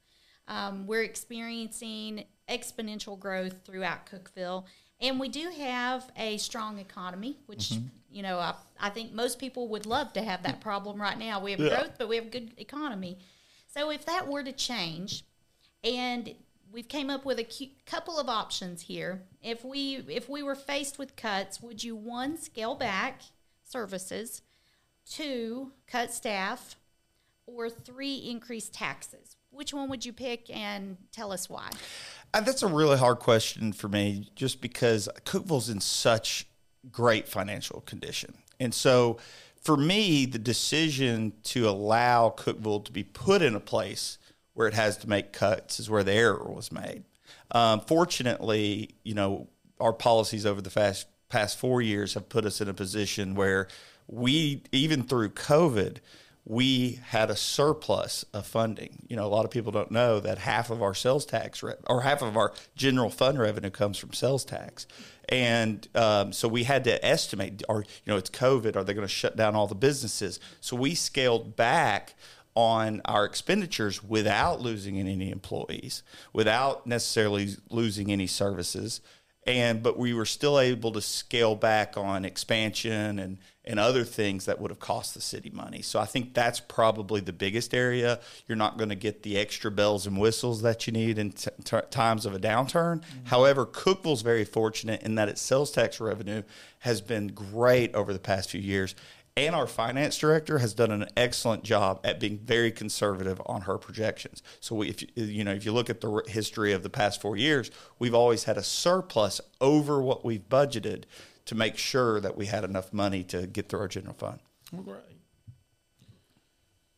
Um, 0.47 0.85
we're 0.85 1.03
experiencing 1.03 2.25
exponential 2.47 3.17
growth 3.17 3.55
throughout 3.65 4.05
Cookeville, 4.05 4.65
and 5.05 5.19
we 5.19 5.29
do 5.29 5.49
have 5.57 6.11
a 6.17 6.37
strong 6.37 6.79
economy, 6.79 7.37
which 7.45 7.69
mm-hmm 7.69 7.87
you 8.15 8.23
know, 8.23 8.39
I, 8.39 8.53
I 8.79 8.89
think 8.91 9.11
most 9.11 9.39
people 9.39 9.67
would 9.67 9.85
love 9.85 10.13
to 10.13 10.21
have 10.21 10.43
that 10.43 10.61
problem 10.61 11.01
right 11.01 11.19
now. 11.19 11.41
We 11.41 11.51
have 11.51 11.59
yeah. 11.59 11.81
growth, 11.81 11.95
but 11.97 12.07
we 12.07 12.15
have 12.15 12.27
a 12.27 12.29
good 12.29 12.53
economy. 12.55 13.17
So 13.67 13.91
if 13.91 14.05
that 14.05 14.25
were 14.29 14.41
to 14.41 14.53
change, 14.53 15.25
and 15.83 16.33
we've 16.71 16.87
came 16.87 17.09
up 17.09 17.25
with 17.25 17.39
a 17.39 17.43
cu- 17.43 17.73
couple 17.85 18.17
of 18.17 18.29
options 18.29 18.83
here. 18.83 19.23
If 19.43 19.65
we 19.65 19.97
if 20.07 20.29
we 20.29 20.43
were 20.43 20.55
faced 20.55 20.97
with 20.97 21.17
cuts, 21.17 21.61
would 21.61 21.83
you 21.83 21.93
one 21.93 22.37
scale 22.37 22.73
back 22.73 23.21
services, 23.65 24.41
two 25.05 25.73
cut 25.85 26.13
staff, 26.13 26.77
or 27.45 27.69
three 27.69 28.15
increase 28.15 28.69
taxes? 28.69 29.35
Which 29.55 29.73
one 29.73 29.89
would 29.89 30.05
you 30.05 30.11
pick, 30.11 30.49
and 30.53 30.97
tell 31.13 31.31
us 31.31 31.49
why? 31.49 31.69
Uh, 32.33 32.41
that's 32.41 32.61
a 32.61 32.67
really 32.67 32.97
hard 32.97 33.19
question 33.19 33.71
for 33.71 33.87
me, 33.87 34.29
just 34.35 34.59
because 34.59 35.07
Cookeville's 35.23 35.69
in 35.69 35.79
such 35.79 36.45
great 36.91 37.29
financial 37.29 37.79
condition. 37.81 38.35
And 38.59 38.73
so 38.73 39.17
for 39.61 39.77
me, 39.77 40.25
the 40.25 40.39
decision 40.39 41.33
to 41.43 41.69
allow 41.69 42.33
Cookeville 42.35 42.83
to 42.83 42.91
be 42.91 43.03
put 43.03 43.41
in 43.41 43.55
a 43.55 43.59
place 43.61 44.17
where 44.53 44.67
it 44.67 44.73
has 44.73 44.97
to 44.97 45.09
make 45.09 45.31
cuts 45.31 45.79
is 45.79 45.89
where 45.89 46.03
the 46.03 46.13
error 46.13 46.51
was 46.51 46.71
made. 46.71 47.03
Um, 47.51 47.79
fortunately, 47.79 48.95
you 49.03 49.13
know, 49.13 49.47
our 49.79 49.93
policies 49.93 50.45
over 50.45 50.61
the 50.61 50.69
past 50.69 51.07
past 51.29 51.57
four 51.57 51.81
years 51.81 52.13
have 52.13 52.29
put 52.29 52.45
us 52.45 52.61
in 52.61 52.67
a 52.69 52.73
position 52.73 53.35
where 53.35 53.67
we 54.07 54.63
even 54.71 55.03
through 55.03 55.29
COVID 55.29 55.97
we 56.45 56.99
had 57.07 57.31
a 57.31 57.35
surplus 57.35 58.23
of 58.33 58.45
funding. 58.45 59.05
You 59.07 59.15
know, 59.15 59.25
a 59.25 59.27
lot 59.27 59.45
of 59.45 59.51
people 59.51 59.71
don't 59.71 59.91
know 59.91 60.19
that 60.19 60.37
half 60.37 60.69
of 60.69 60.81
our 60.81 60.93
sales 60.93 61.25
tax 61.25 61.63
re- 61.63 61.73
or 61.87 62.01
half 62.01 62.21
of 62.21 62.37
our 62.37 62.53
general 62.75 63.09
fund 63.09 63.39
revenue 63.39 63.71
comes 63.71 63.97
from 63.97 64.13
sales 64.13 64.45
tax. 64.45 64.85
And 65.27 65.87
um, 65.95 66.31
so 66.31 66.47
we 66.47 66.63
had 66.63 66.83
to 66.83 67.03
estimate, 67.03 67.63
or, 67.67 67.81
you 67.81 68.13
know, 68.13 68.17
it's 68.17 68.29
COVID, 68.29 68.75
are 68.75 68.83
they 68.83 68.93
going 68.93 69.07
to 69.07 69.13
shut 69.13 69.35
down 69.35 69.55
all 69.55 69.65
the 69.65 69.73
businesses? 69.73 70.39
So 70.61 70.75
we 70.75 70.93
scaled 70.93 71.55
back 71.55 72.13
on 72.53 73.01
our 73.05 73.25
expenditures 73.25 74.03
without 74.03 74.61
losing 74.61 74.99
any 74.99 75.31
employees, 75.31 76.03
without 76.31 76.85
necessarily 76.85 77.55
losing 77.69 78.11
any 78.11 78.27
services 78.27 79.01
and 79.45 79.83
but 79.83 79.97
we 79.97 80.13
were 80.13 80.25
still 80.25 80.59
able 80.59 80.91
to 80.91 81.01
scale 81.01 81.55
back 81.55 81.97
on 81.97 82.25
expansion 82.25 83.19
and 83.19 83.37
and 83.65 83.79
other 83.79 84.03
things 84.03 84.45
that 84.45 84.59
would 84.59 84.71
have 84.71 84.79
cost 84.79 85.13
the 85.13 85.21
city 85.21 85.49
money. 85.49 85.81
So 85.81 85.99
I 85.99 86.05
think 86.05 86.33
that's 86.33 86.59
probably 86.59 87.21
the 87.21 87.33
biggest 87.33 87.73
area. 87.73 88.19
You're 88.47 88.55
not 88.55 88.77
going 88.77 88.89
to 88.89 88.95
get 88.95 89.23
the 89.23 89.37
extra 89.37 89.71
bells 89.71 90.05
and 90.05 90.19
whistles 90.19 90.61
that 90.61 90.85
you 90.87 90.93
need 90.93 91.17
in 91.17 91.31
t- 91.31 91.49
t- 91.63 91.77
times 91.89 92.25
of 92.25 92.33
a 92.33 92.39
downturn. 92.39 93.01
Mm-hmm. 93.01 93.25
However, 93.25 93.65
Cookeville's 93.65 94.21
very 94.21 94.45
fortunate 94.45 95.01
in 95.03 95.15
that 95.15 95.29
its 95.29 95.41
sales 95.41 95.71
tax 95.71 95.99
revenue 95.99 96.43
has 96.79 97.01
been 97.01 97.27
great 97.27 97.93
over 97.95 98.13
the 98.13 98.19
past 98.19 98.51
few 98.51 98.61
years 98.61 98.95
and 99.37 99.53
our 99.53 99.67
finance 99.67 100.17
director 100.17 100.59
has 100.59 100.73
done 100.73 100.91
an 100.91 101.07
excellent 101.17 101.63
job 101.63 101.99
at 102.05 102.19
being 102.19 102.37
very 102.37 102.71
conservative 102.71 103.41
on 103.45 103.61
her 103.61 103.77
projections. 103.77 104.41
So 104.61 104.75
we, 104.75 104.89
if 104.89 105.01
you, 105.01 105.09
you 105.15 105.43
know 105.43 105.51
if 105.51 105.65
you 105.65 105.73
look 105.73 105.89
at 105.89 105.99
the 105.99 106.23
history 106.27 106.71
of 106.71 106.83
the 106.83 106.89
past 106.89 107.21
four 107.21 107.35
years, 107.35 107.69
we've 107.99 108.15
always 108.15 108.45
had 108.45 108.57
a 108.57 108.63
surplus 108.63 109.41
over 109.59 110.01
what 110.01 110.23
we've 110.23 110.47
budgeted 110.47 111.03
to 111.45 111.55
make 111.55 111.77
sure 111.77 112.19
that 112.19 112.35
we 112.35 112.47
had 112.47 112.63
enough 112.63 112.91
money 112.91 113.23
to 113.23 113.47
get 113.47 113.69
through 113.69 113.79
our 113.79 113.87
general 113.87 114.13
fund. 114.13 114.39
Right. 114.71 114.99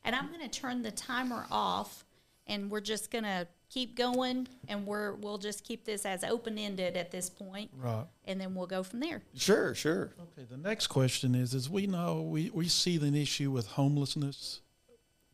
And 0.04 0.16
I'm 0.16 0.28
going 0.28 0.42
to 0.42 0.48
turn 0.48 0.84
the 0.84 0.92
timer 0.92 1.46
off, 1.52 2.06
and 2.48 2.72
we're 2.72 2.80
just 2.80 3.12
going 3.12 3.26
to 3.26 3.48
keep 3.70 3.98
going, 3.98 4.48
and 4.70 4.86
we're 4.86 5.14
we'll 5.16 5.38
just 5.38 5.66
keep 5.66 5.84
this 5.84 6.06
as 6.06 6.24
open 6.24 6.58
ended 6.58 6.96
at 6.96 7.12
this 7.12 7.30
point, 7.30 7.72
right? 7.78 8.06
And 8.26 8.40
then 8.40 8.56
we'll 8.56 8.68
go 8.68 8.84
from 8.84 9.02
there. 9.02 9.22
Sure, 9.36 9.76
sure. 9.76 10.14
Okay. 10.20 10.48
The 10.50 10.58
next 10.58 10.88
question 10.88 11.36
is: 11.36 11.54
Is 11.54 11.70
we 11.70 11.88
know 11.88 12.22
we 12.22 12.50
we 12.52 12.70
see 12.70 12.96
an 12.96 13.16
issue 13.16 13.52
with 13.52 13.68
homelessness 13.68 14.62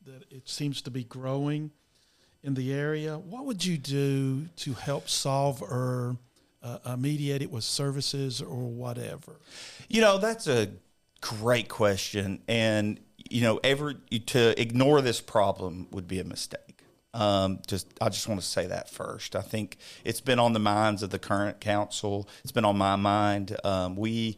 that 0.05 0.23
it 0.31 0.49
seems 0.49 0.81
to 0.81 0.91
be 0.91 1.03
growing 1.03 1.71
in 2.43 2.55
the 2.55 2.73
area. 2.73 3.17
What 3.17 3.45
would 3.45 3.63
you 3.63 3.77
do 3.77 4.47
to 4.57 4.73
help 4.73 5.07
solve 5.09 5.61
or 5.61 6.17
uh, 6.63 6.95
mediate 6.97 7.41
it 7.41 7.51
with 7.51 7.63
services 7.63 8.41
or 8.41 8.69
whatever? 8.69 9.39
You 9.87 10.01
know, 10.01 10.17
that's 10.17 10.47
a 10.47 10.69
great 11.21 11.69
question, 11.69 12.41
and 12.47 12.99
you 13.17 13.41
know, 13.41 13.59
ever 13.63 13.93
to 13.93 14.61
ignore 14.61 15.01
this 15.01 15.21
problem 15.21 15.87
would 15.91 16.07
be 16.07 16.19
a 16.19 16.23
mistake. 16.23 16.59
Um, 17.13 17.59
just 17.67 17.87
I 18.01 18.09
just 18.09 18.27
want 18.27 18.41
to 18.41 18.45
say 18.45 18.67
that 18.67 18.89
first. 18.89 19.35
I 19.35 19.41
think 19.41 19.77
it's 20.03 20.21
been 20.21 20.39
on 20.39 20.53
the 20.53 20.59
minds 20.59 21.03
of 21.03 21.11
the 21.11 21.19
current 21.19 21.59
council. 21.59 22.27
It's 22.43 22.51
been 22.51 22.65
on 22.65 22.77
my 22.77 22.95
mind. 22.95 23.55
Um, 23.63 23.95
we 23.95 24.37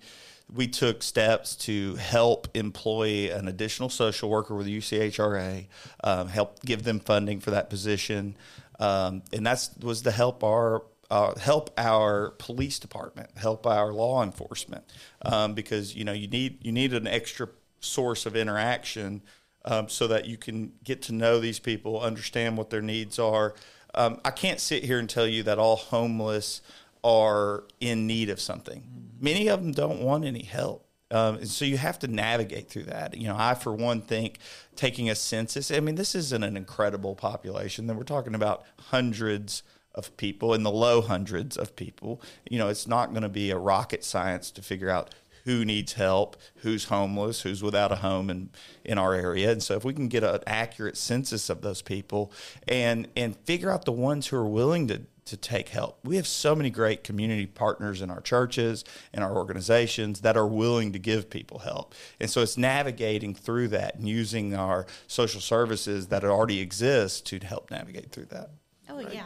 we 0.54 0.68
took 0.68 1.02
steps 1.02 1.56
to 1.56 1.96
help 1.96 2.48
employ 2.54 3.32
an 3.34 3.48
additional 3.48 3.90
social 3.90 4.30
worker 4.30 4.56
with 4.56 4.68
UCHRA, 4.68 5.68
um, 6.04 6.28
help 6.28 6.62
give 6.64 6.84
them 6.84 7.00
funding 7.00 7.40
for 7.40 7.52
that 7.52 7.70
position, 7.70 8.36
um, 8.80 9.24
and 9.34 9.46
that 9.48 9.70
was 9.82 10.02
to 10.04 10.12
help 10.12 10.44
our 10.44 10.84
uh, 11.10 11.38
help 11.38 11.70
our 11.78 12.32
police 12.32 12.80
department, 12.80 13.30
help 13.38 13.68
our 13.68 13.94
law 13.94 14.24
enforcement, 14.24 14.84
um, 15.22 15.54
because 15.54 15.96
you 15.96 16.04
know 16.04 16.14
you 16.14 16.28
need 16.28 16.64
you 16.66 16.72
need 16.72 16.94
an 16.94 17.08
extra 17.08 17.50
source 17.80 18.26
of 18.26 18.36
interaction 18.36 19.22
um, 19.66 19.90
so 19.90 20.08
that 20.08 20.26
you 20.26 20.38
can 20.38 20.74
get 20.84 21.02
to 21.04 21.14
know 21.14 21.40
these 21.40 21.60
people, 21.60 22.00
understand 22.02 22.58
what 22.58 22.70
their 22.70 22.82
needs 22.82 23.20
are. 23.20 23.54
Um, 23.94 24.20
I 24.26 24.32
can't 24.32 24.60
sit 24.60 24.84
here 24.84 25.00
and 25.00 25.10
tell 25.10 25.28
you 25.28 25.44
that 25.44 25.58
all 25.58 25.76
homeless 25.76 26.62
are 27.04 27.64
in 27.80 28.08
need 28.08 28.30
of 28.30 28.40
something. 28.40 28.84
Many 29.20 29.48
of 29.48 29.62
them 29.62 29.72
don't 29.72 30.02
want 30.02 30.26
any 30.26 30.44
help. 30.44 30.86
Um, 31.12 31.36
and 31.36 31.48
so 31.48 31.66
you 31.66 31.78
have 31.78 32.00
to 32.00 32.08
navigate 32.08 32.68
through 32.68 32.86
that. 32.86 33.16
You 33.16 33.28
know, 33.28 33.36
I, 33.38 33.54
for 33.54 33.72
one, 33.72 34.02
think 34.02 34.40
taking 34.76 35.10
a 35.10 35.16
census, 35.16 35.72
I 35.72 35.80
mean, 35.80 35.96
this 35.96 36.16
isn't 36.16 36.44
an 36.44 36.58
incredible 36.58 37.16
population. 37.16 37.88
That 37.88 37.96
we're 37.96 38.04
talking 38.04 38.36
about 38.36 38.66
hundreds 38.80 39.64
of 39.96 40.16
people 40.18 40.54
in 40.54 40.64
the 40.64 40.72
low 40.72 41.02
hundreds 41.02 41.58
of 41.58 41.76
people. 41.76 42.22
You 42.50 42.60
know, 42.60 42.68
it's 42.68 42.88
not 42.88 43.12
going 43.12 43.24
to 43.24 43.30
be 43.30 43.50
a 43.50 43.58
rocket 43.58 44.04
science 44.04 44.52
to 44.52 44.62
figure 44.62 44.90
out 44.90 45.16
who 45.46 45.64
needs 45.64 45.94
help, 45.94 46.36
who's 46.58 46.86
homeless, 46.86 47.42
who's 47.42 47.64
without 47.64 47.92
a 47.92 47.98
home 47.98 48.30
in, 48.30 48.50
in 48.84 48.98
our 48.98 49.14
area. 49.14 49.52
And 49.52 49.64
so 49.64 49.76
if 49.76 49.86
we 49.86 49.94
can 49.94 50.08
get 50.08 50.24
an 50.24 50.40
accurate 50.46 50.98
census 50.98 51.50
of 51.50 51.62
those 51.62 51.82
people 51.82 52.32
and 52.68 53.08
and 53.16 53.36
figure 53.46 53.72
out 53.72 53.86
the 53.86 53.92
ones 53.92 54.28
who 54.28 54.38
are 54.38 54.48
willing 54.48 54.88
to 54.88 55.02
to 55.26 55.36
take 55.36 55.70
help. 55.70 55.98
We 56.04 56.18
have 56.18 56.28
so 56.28 56.56
many 56.56 56.70
great 56.70 57.04
community 57.04 57.48
partners 57.48 58.04
in 58.04 58.12
our 58.12 58.22
churches 58.22 58.86
and 59.12 59.24
our 59.24 59.36
organizations 59.36 60.22
that 60.22 60.38
are 60.38 60.46
willing 60.46 60.94
to 60.94 61.00
give 61.00 61.32
people 61.32 61.60
help. 61.60 61.96
And 62.20 62.30
so 62.30 62.42
it's 62.42 62.58
navigating 62.58 63.34
through 63.34 63.70
that 63.70 63.96
and 63.96 64.08
using 64.08 64.54
our 64.54 64.86
social 65.08 65.42
services 65.42 66.08
that 66.08 66.24
already 66.24 66.60
exist 66.60 67.26
to 67.28 67.40
help 67.40 67.72
navigate 67.72 68.12
through 68.12 68.26
that. 68.26 68.52
Oh, 68.88 68.98
right? 68.98 69.12
yeah. 69.12 69.26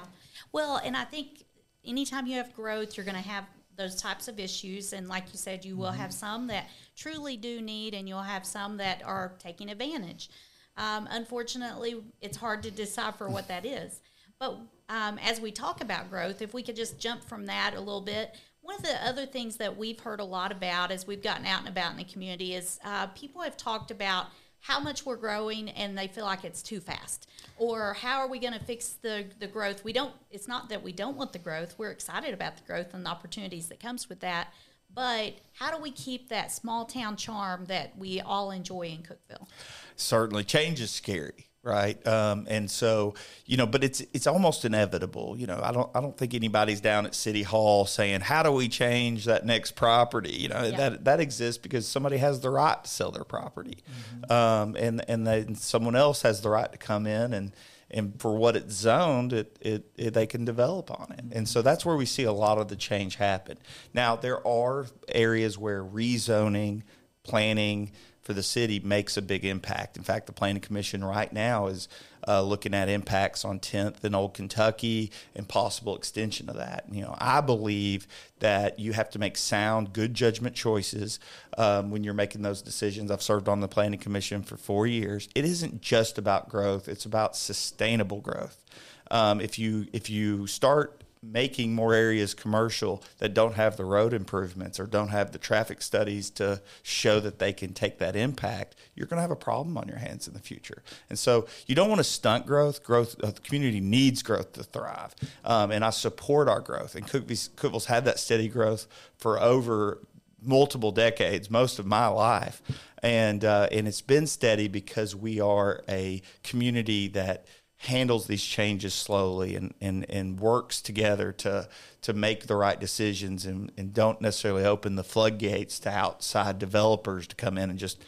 Well, 0.51 0.77
and 0.77 0.95
I 0.95 1.03
think 1.03 1.43
anytime 1.85 2.27
you 2.27 2.37
have 2.37 2.53
growth, 2.55 2.97
you're 2.97 3.05
going 3.05 3.21
to 3.21 3.29
have 3.29 3.45
those 3.75 3.95
types 3.95 4.27
of 4.27 4.39
issues. 4.39 4.93
And 4.93 5.07
like 5.07 5.25
you 5.31 5.37
said, 5.37 5.63
you 5.63 5.77
will 5.77 5.87
mm-hmm. 5.87 5.97
have 5.97 6.13
some 6.13 6.47
that 6.47 6.67
truly 6.95 7.37
do 7.37 7.61
need, 7.61 7.93
and 7.93 8.07
you'll 8.07 8.21
have 8.21 8.45
some 8.45 8.77
that 8.77 9.01
are 9.05 9.33
taking 9.39 9.69
advantage. 9.69 10.29
Um, 10.77 11.07
unfortunately, 11.11 12.01
it's 12.21 12.37
hard 12.37 12.63
to 12.63 12.71
decipher 12.71 13.27
what 13.27 13.47
that 13.47 13.65
is. 13.65 14.01
But 14.39 14.59
um, 14.87 15.19
as 15.19 15.41
we 15.41 15.51
talk 15.51 15.81
about 15.81 16.09
growth, 16.09 16.41
if 16.41 16.53
we 16.53 16.63
could 16.63 16.75
just 16.75 16.99
jump 16.99 17.23
from 17.23 17.45
that 17.47 17.73
a 17.75 17.79
little 17.79 18.01
bit, 18.01 18.35
one 18.61 18.75
of 18.75 18.83
the 18.83 19.05
other 19.05 19.25
things 19.25 19.57
that 19.57 19.77
we've 19.77 19.99
heard 19.99 20.19
a 20.19 20.25
lot 20.25 20.51
about 20.51 20.91
as 20.91 21.07
we've 21.07 21.23
gotten 21.23 21.45
out 21.45 21.59
and 21.59 21.69
about 21.69 21.91
in 21.91 21.97
the 21.97 22.03
community 22.03 22.53
is 22.53 22.79
uh, 22.85 23.07
people 23.07 23.41
have 23.41 23.57
talked 23.57 23.91
about 23.91 24.27
how 24.61 24.79
much 24.79 25.05
we're 25.05 25.15
growing 25.15 25.69
and 25.69 25.97
they 25.97 26.07
feel 26.07 26.25
like 26.25 26.43
it's 26.43 26.61
too 26.61 26.79
fast? 26.79 27.29
Or 27.57 27.93
how 27.93 28.19
are 28.19 28.27
we 28.27 28.39
going 28.39 28.53
to 28.53 28.63
fix 28.63 28.89
the, 29.01 29.25
the 29.39 29.47
growth? 29.47 29.83
We 29.83 29.93
don't 29.93 30.13
it's 30.31 30.47
not 30.47 30.69
that 30.69 30.83
we 30.83 30.91
don't 30.91 31.17
want 31.17 31.33
the 31.33 31.39
growth 31.39 31.75
we're 31.77 31.91
excited 31.91 32.33
about 32.33 32.57
the 32.57 32.63
growth 32.63 32.93
and 32.93 33.05
the 33.05 33.09
opportunities 33.09 33.67
that 33.67 33.79
comes 33.79 34.09
with 34.09 34.19
that 34.21 34.53
but 34.93 35.33
how 35.53 35.75
do 35.75 35.81
we 35.81 35.91
keep 35.91 36.29
that 36.29 36.51
small 36.51 36.85
town 36.85 37.15
charm 37.15 37.65
that 37.65 37.97
we 37.97 38.21
all 38.21 38.51
enjoy 38.51 38.83
in 38.83 39.03
cookeville 39.03 39.47
certainly 39.95 40.43
change 40.43 40.79
is 40.81 40.91
scary 40.91 41.48
right? 41.63 42.05
Um, 42.07 42.45
and 42.49 42.69
so 42.69 43.13
you 43.45 43.57
know, 43.57 43.65
but 43.65 43.83
it's 43.83 44.01
it's 44.13 44.27
almost 44.27 44.65
inevitable. 44.65 45.35
You 45.37 45.47
know, 45.47 45.59
I 45.61 45.71
don't 45.71 45.89
I 45.95 46.01
don't 46.01 46.17
think 46.17 46.33
anybody's 46.33 46.81
down 46.81 47.05
at 47.05 47.15
City 47.15 47.43
Hall 47.43 47.85
saying 47.85 48.21
how 48.21 48.43
do 48.43 48.51
we 48.51 48.67
change 48.67 49.25
that 49.25 49.45
next 49.45 49.71
property. 49.71 50.31
You 50.31 50.49
know, 50.49 50.63
yeah. 50.63 50.77
that 50.77 51.05
that 51.05 51.19
exists 51.19 51.61
because 51.61 51.87
somebody 51.87 52.17
has 52.17 52.39
the 52.39 52.49
right 52.49 52.81
to 52.83 52.89
sell 52.89 53.11
their 53.11 53.23
property, 53.23 53.77
mm-hmm. 53.89 54.31
um, 54.31 54.75
and 54.75 55.03
and 55.09 55.27
then 55.27 55.55
someone 55.55 55.95
else 55.95 56.21
has 56.21 56.41
the 56.41 56.49
right 56.49 56.71
to 56.71 56.77
come 56.77 57.07
in 57.07 57.33
and. 57.33 57.53
And 57.91 58.21
for 58.21 58.35
what 58.35 58.55
it's 58.55 58.75
zoned, 58.75 59.33
it, 59.33 59.57
it, 59.61 59.91
it 59.97 60.13
they 60.13 60.27
can 60.27 60.45
develop 60.45 60.91
on 60.91 61.11
it, 61.11 61.35
and 61.35 61.49
so 61.49 61.63
that's 61.63 61.83
where 61.83 61.95
we 61.95 62.05
see 62.05 62.21
a 62.21 62.31
lot 62.31 62.59
of 62.59 62.67
the 62.67 62.75
change 62.75 63.15
happen. 63.15 63.57
Now 63.95 64.15
there 64.15 64.45
are 64.47 64.85
areas 65.07 65.57
where 65.57 65.83
rezoning, 65.83 66.83
planning, 67.23 67.91
for 68.29 68.33
the 68.35 68.43
city 68.43 68.79
makes 68.79 69.17
a 69.17 69.23
big 69.23 69.43
impact. 69.43 69.97
In 69.97 70.03
fact, 70.03 70.27
the 70.27 70.31
Planning 70.31 70.61
Commission 70.61 71.03
right 71.03 71.33
now 71.33 71.65
is 71.65 71.87
uh, 72.27 72.43
looking 72.43 72.75
at 72.75 72.87
impacts 72.87 73.43
on 73.43 73.59
10th 73.59 74.03
and 74.03 74.15
Old 74.15 74.35
Kentucky 74.35 75.11
and 75.35 75.47
possible 75.47 75.97
extension 75.97 76.47
of 76.47 76.55
that. 76.57 76.85
You 76.91 77.01
know, 77.01 77.15
I 77.17 77.41
believe 77.41 78.05
that 78.37 78.77
you 78.77 78.93
have 78.93 79.09
to 79.09 79.17
make 79.17 79.35
sound, 79.35 79.93
good 79.93 80.13
judgment 80.13 80.55
choices 80.55 81.19
um, 81.57 81.89
when 81.89 82.03
you're 82.03 82.13
making 82.13 82.43
those 82.43 82.61
decisions. 82.61 83.09
I've 83.09 83.23
served 83.23 83.49
on 83.49 83.61
the 83.61 83.67
Planning 83.67 83.99
Commission 83.99 84.43
for 84.43 84.57
four 84.57 84.85
years. 84.85 85.27
It 85.33 85.43
isn't 85.43 85.81
just 85.81 86.19
about 86.19 86.49
growth; 86.49 86.87
it's 86.87 87.05
about 87.05 87.35
sustainable 87.35 88.21
growth. 88.21 88.63
Um, 89.09 89.41
if 89.41 89.57
you 89.57 89.87
if 89.91 90.07
you 90.07 90.45
start 90.45 90.98
making 91.21 91.75
more 91.75 91.93
areas 91.93 92.33
commercial 92.33 93.03
that 93.17 93.33
don't 93.33 93.55
have 93.55 93.75
the 93.75 93.83
road 93.83 94.13
improvements 94.13 94.79
or 94.79 94.85
don't 94.85 95.09
have 95.09 95.31
the 95.31 95.37
traffic 95.37 95.81
studies 95.81 96.29
to 96.29 96.61
show 96.81 97.19
that 97.19 97.39
they 97.39 97.51
can 97.51 97.73
take 97.73 97.99
that 97.99 98.15
impact, 98.15 98.75
you're 98.95 99.07
going 99.07 99.17
to 99.17 99.21
have 99.21 99.31
a 99.31 99.35
problem 99.35 99.77
on 99.77 99.87
your 99.87 99.97
hands 99.97 100.27
in 100.27 100.33
the 100.33 100.39
future. 100.39 100.81
And 101.09 101.19
so 101.19 101.45
you 101.67 101.75
don't 101.75 101.89
want 101.89 101.99
to 101.99 102.05
stunt 102.05 102.45
growth. 102.45 102.83
Growth, 102.83 103.21
uh, 103.21 103.31
the 103.31 103.41
community 103.41 103.81
needs 103.81 104.23
growth 104.23 104.53
to 104.53 104.63
thrive. 104.63 105.13
Um, 105.43 105.71
and 105.71 105.83
I 105.83 105.89
support 105.89 106.47
our 106.47 106.61
growth. 106.61 106.95
And 106.95 107.05
Cookeville's 107.05 107.85
had 107.85 108.05
that 108.05 108.17
steady 108.17 108.47
growth 108.47 108.87
for 109.17 109.39
over 109.41 109.99
multiple 110.41 110.93
decades, 110.93 111.51
most 111.51 111.79
of 111.79 111.85
my 111.85 112.07
life. 112.07 112.61
And, 113.03 113.43
uh, 113.43 113.67
and 113.73 113.89
it's 113.89 114.01
been 114.01 114.25
steady 114.25 114.69
because 114.69 115.15
we 115.15 115.41
are 115.41 115.83
a 115.89 116.21
community 116.43 117.09
that– 117.09 117.45
handles 117.79 118.27
these 118.27 118.43
changes 118.43 118.93
slowly 118.93 119.55
and, 119.55 119.73
and, 119.79 120.05
and 120.09 120.39
works 120.39 120.81
together 120.81 121.31
to 121.31 121.67
to 122.01 122.13
make 122.13 122.47
the 122.47 122.55
right 122.55 122.79
decisions 122.79 123.45
and, 123.45 123.71
and 123.77 123.93
don't 123.93 124.21
necessarily 124.21 124.65
open 124.65 124.95
the 124.95 125.03
floodgates 125.03 125.79
to 125.79 125.89
outside 125.89 126.59
developers 126.59 127.27
to 127.27 127.35
come 127.35 127.57
in 127.57 127.69
and 127.69 127.79
just 127.79 128.03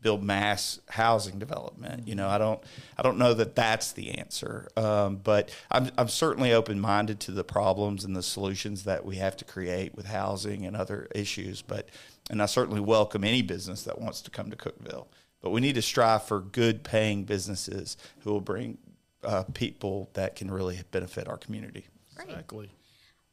build 0.00 0.22
mass 0.22 0.78
housing 0.90 1.38
development. 1.38 2.06
You 2.06 2.14
know, 2.14 2.28
I 2.28 2.36
don't 2.36 2.62
I 2.98 3.02
don't 3.02 3.16
know 3.16 3.32
that 3.32 3.56
that's 3.56 3.92
the 3.92 4.18
answer, 4.18 4.68
um, 4.76 5.16
but 5.16 5.50
I'm 5.70 5.90
I'm 5.96 6.08
certainly 6.08 6.52
open 6.52 6.78
minded 6.78 7.18
to 7.20 7.32
the 7.32 7.44
problems 7.44 8.04
and 8.04 8.14
the 8.14 8.22
solutions 8.22 8.84
that 8.84 9.06
we 9.06 9.16
have 9.16 9.38
to 9.38 9.44
create 9.46 9.94
with 9.94 10.04
housing 10.06 10.66
and 10.66 10.76
other 10.76 11.08
issues. 11.14 11.62
But 11.62 11.88
and 12.28 12.42
I 12.42 12.46
certainly 12.46 12.80
welcome 12.80 13.24
any 13.24 13.40
business 13.40 13.84
that 13.84 13.98
wants 13.98 14.20
to 14.22 14.30
come 14.30 14.50
to 14.50 14.56
Cookeville. 14.56 15.06
But 15.40 15.50
we 15.50 15.62
need 15.62 15.74
to 15.74 15.82
strive 15.82 16.24
for 16.24 16.40
good 16.40 16.84
paying 16.84 17.24
businesses 17.24 17.96
who 18.20 18.32
will 18.32 18.40
bring 18.40 18.78
uh, 19.24 19.44
people 19.54 20.10
that 20.14 20.36
can 20.36 20.50
really 20.50 20.80
benefit 20.90 21.28
our 21.28 21.36
community. 21.36 21.86
Great. 22.14 22.30
Exactly. 22.30 22.70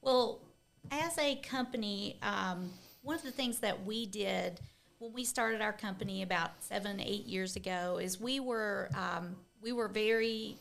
Well, 0.02 0.42
as 0.90 1.18
a 1.18 1.36
company, 1.36 2.18
um, 2.22 2.72
one 3.02 3.16
of 3.16 3.24
the 3.24 3.32
things 3.32 3.60
that 3.60 3.86
we 3.86 4.06
did 4.06 4.60
when 5.02 5.14
we 5.14 5.24
started 5.24 5.62
our 5.62 5.74
company 5.74 6.22
about 6.22 6.52
seven, 6.60 7.00
eight 7.00 7.26
years 7.26 7.56
ago 7.56 8.00
is 8.00 8.20
we 8.20 8.40
were 8.40 8.90
um, 8.96 9.36
we 9.60 9.72
were 9.72 9.88
very 9.88 10.58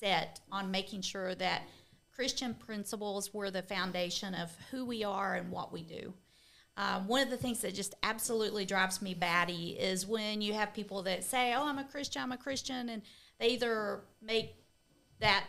set 0.00 0.40
on 0.50 0.70
making 0.70 1.02
sure 1.02 1.34
that 1.34 1.62
Christian 2.14 2.54
principles 2.54 3.34
were 3.34 3.50
the 3.50 3.62
foundation 3.62 4.34
of 4.34 4.50
who 4.70 4.86
we 4.86 5.04
are 5.04 5.34
and 5.34 5.50
what 5.50 5.72
we 5.72 5.82
do. 5.82 6.14
Um, 6.78 7.06
one 7.06 7.22
of 7.22 7.28
the 7.28 7.36
things 7.36 7.60
that 7.60 7.74
just 7.74 7.94
absolutely 8.02 8.64
drives 8.64 9.02
me 9.02 9.12
batty 9.12 9.76
is 9.78 10.06
when 10.06 10.40
you 10.40 10.54
have 10.54 10.72
people 10.72 11.02
that 11.02 11.22
say, 11.22 11.52
"Oh, 11.54 11.66
I'm 11.66 11.78
a 11.78 11.84
Christian, 11.84 12.22
I'm 12.22 12.32
a 12.32 12.38
Christian," 12.38 12.88
and 12.88 13.02
they 13.38 13.48
either 13.48 14.04
make 14.22 14.54
that 15.22 15.44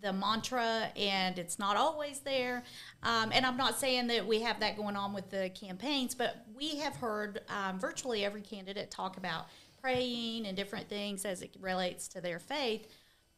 the 0.00 0.12
mantra 0.12 0.90
and 0.96 1.38
it's 1.38 1.58
not 1.58 1.76
always 1.76 2.20
there. 2.20 2.62
Um, 3.02 3.30
and 3.32 3.44
i'm 3.44 3.56
not 3.56 3.78
saying 3.78 4.06
that 4.08 4.26
we 4.26 4.40
have 4.40 4.60
that 4.60 4.76
going 4.76 4.96
on 4.96 5.12
with 5.12 5.30
the 5.30 5.50
campaigns 5.50 6.14
but 6.14 6.46
we 6.54 6.76
have 6.76 6.94
heard 6.96 7.40
um, 7.48 7.80
virtually 7.80 8.24
every 8.24 8.42
candidate 8.42 8.90
talk 8.90 9.16
about 9.16 9.46
praying 9.80 10.46
and 10.46 10.56
different 10.56 10.88
things 10.88 11.24
as 11.24 11.42
it 11.42 11.54
relates 11.60 12.08
to 12.08 12.20
their 12.20 12.38
faith. 12.38 12.86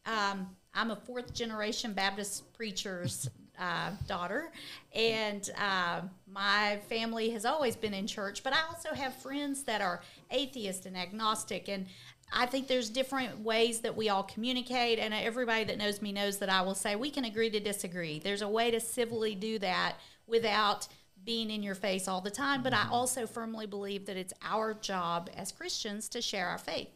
Um, 0.05 0.49
i'm 0.75 0.91
a 0.91 0.97
fourth 0.97 1.33
generation 1.33 1.93
baptist 1.93 2.53
preacher's 2.53 3.29
uh, 3.59 3.91
daughter 4.07 4.53
and 4.95 5.49
uh, 5.59 6.03
my 6.31 6.79
family 6.89 7.31
has 7.31 7.45
always 7.45 7.75
been 7.75 7.95
in 7.95 8.07
church 8.07 8.45
but 8.45 8.53
i 8.53 8.59
also 8.69 8.95
have 8.95 9.15
friends 9.17 9.65
that 9.65 9.81
are 9.81 10.03
atheist 10.31 10.87
and 10.87 10.97
agnostic 10.97 11.69
and 11.69 11.87
I 12.33 12.47
think 12.47 12.67
there's 12.67 12.91
different 12.91 13.41
ways 13.41 13.81
that 13.81 13.97
we 13.97 14.09
all 14.09 14.23
communicate, 14.23 14.99
and 14.99 15.15
everybody 15.15 15.65
that 15.65 15.79
knows 15.79 16.03
me 16.03 16.13
knows 16.13 16.39
that 16.39 16.49
I 16.49 16.63
will 16.63 16.75
say 16.75 16.97
we 16.97 17.11
can 17.11 17.25
agree 17.25 17.51
to 17.51 17.61
disagree. 17.61 18.19
There's 18.19 18.43
a 18.43 18.49
way 18.49 18.71
to 18.71 18.81
civilly 18.81 19.35
do 19.35 19.59
that 19.61 19.97
without 20.27 20.89
being 21.25 21.51
in 21.51 21.63
your 21.63 21.75
face 21.75 22.09
all 22.09 22.21
the 22.21 22.31
time. 22.31 22.63
But 22.63 22.73
I 22.73 22.79
mm-hmm. 22.79 22.93
also 22.93 23.27
firmly 23.27 23.67
believe 23.67 24.07
that 24.07 24.17
it's 24.17 24.33
our 24.43 24.75
job 24.75 25.29
as 25.37 25.53
Christians 25.53 26.09
to 26.11 26.23
share 26.23 26.49
our 26.49 26.59
faith. 26.59 26.89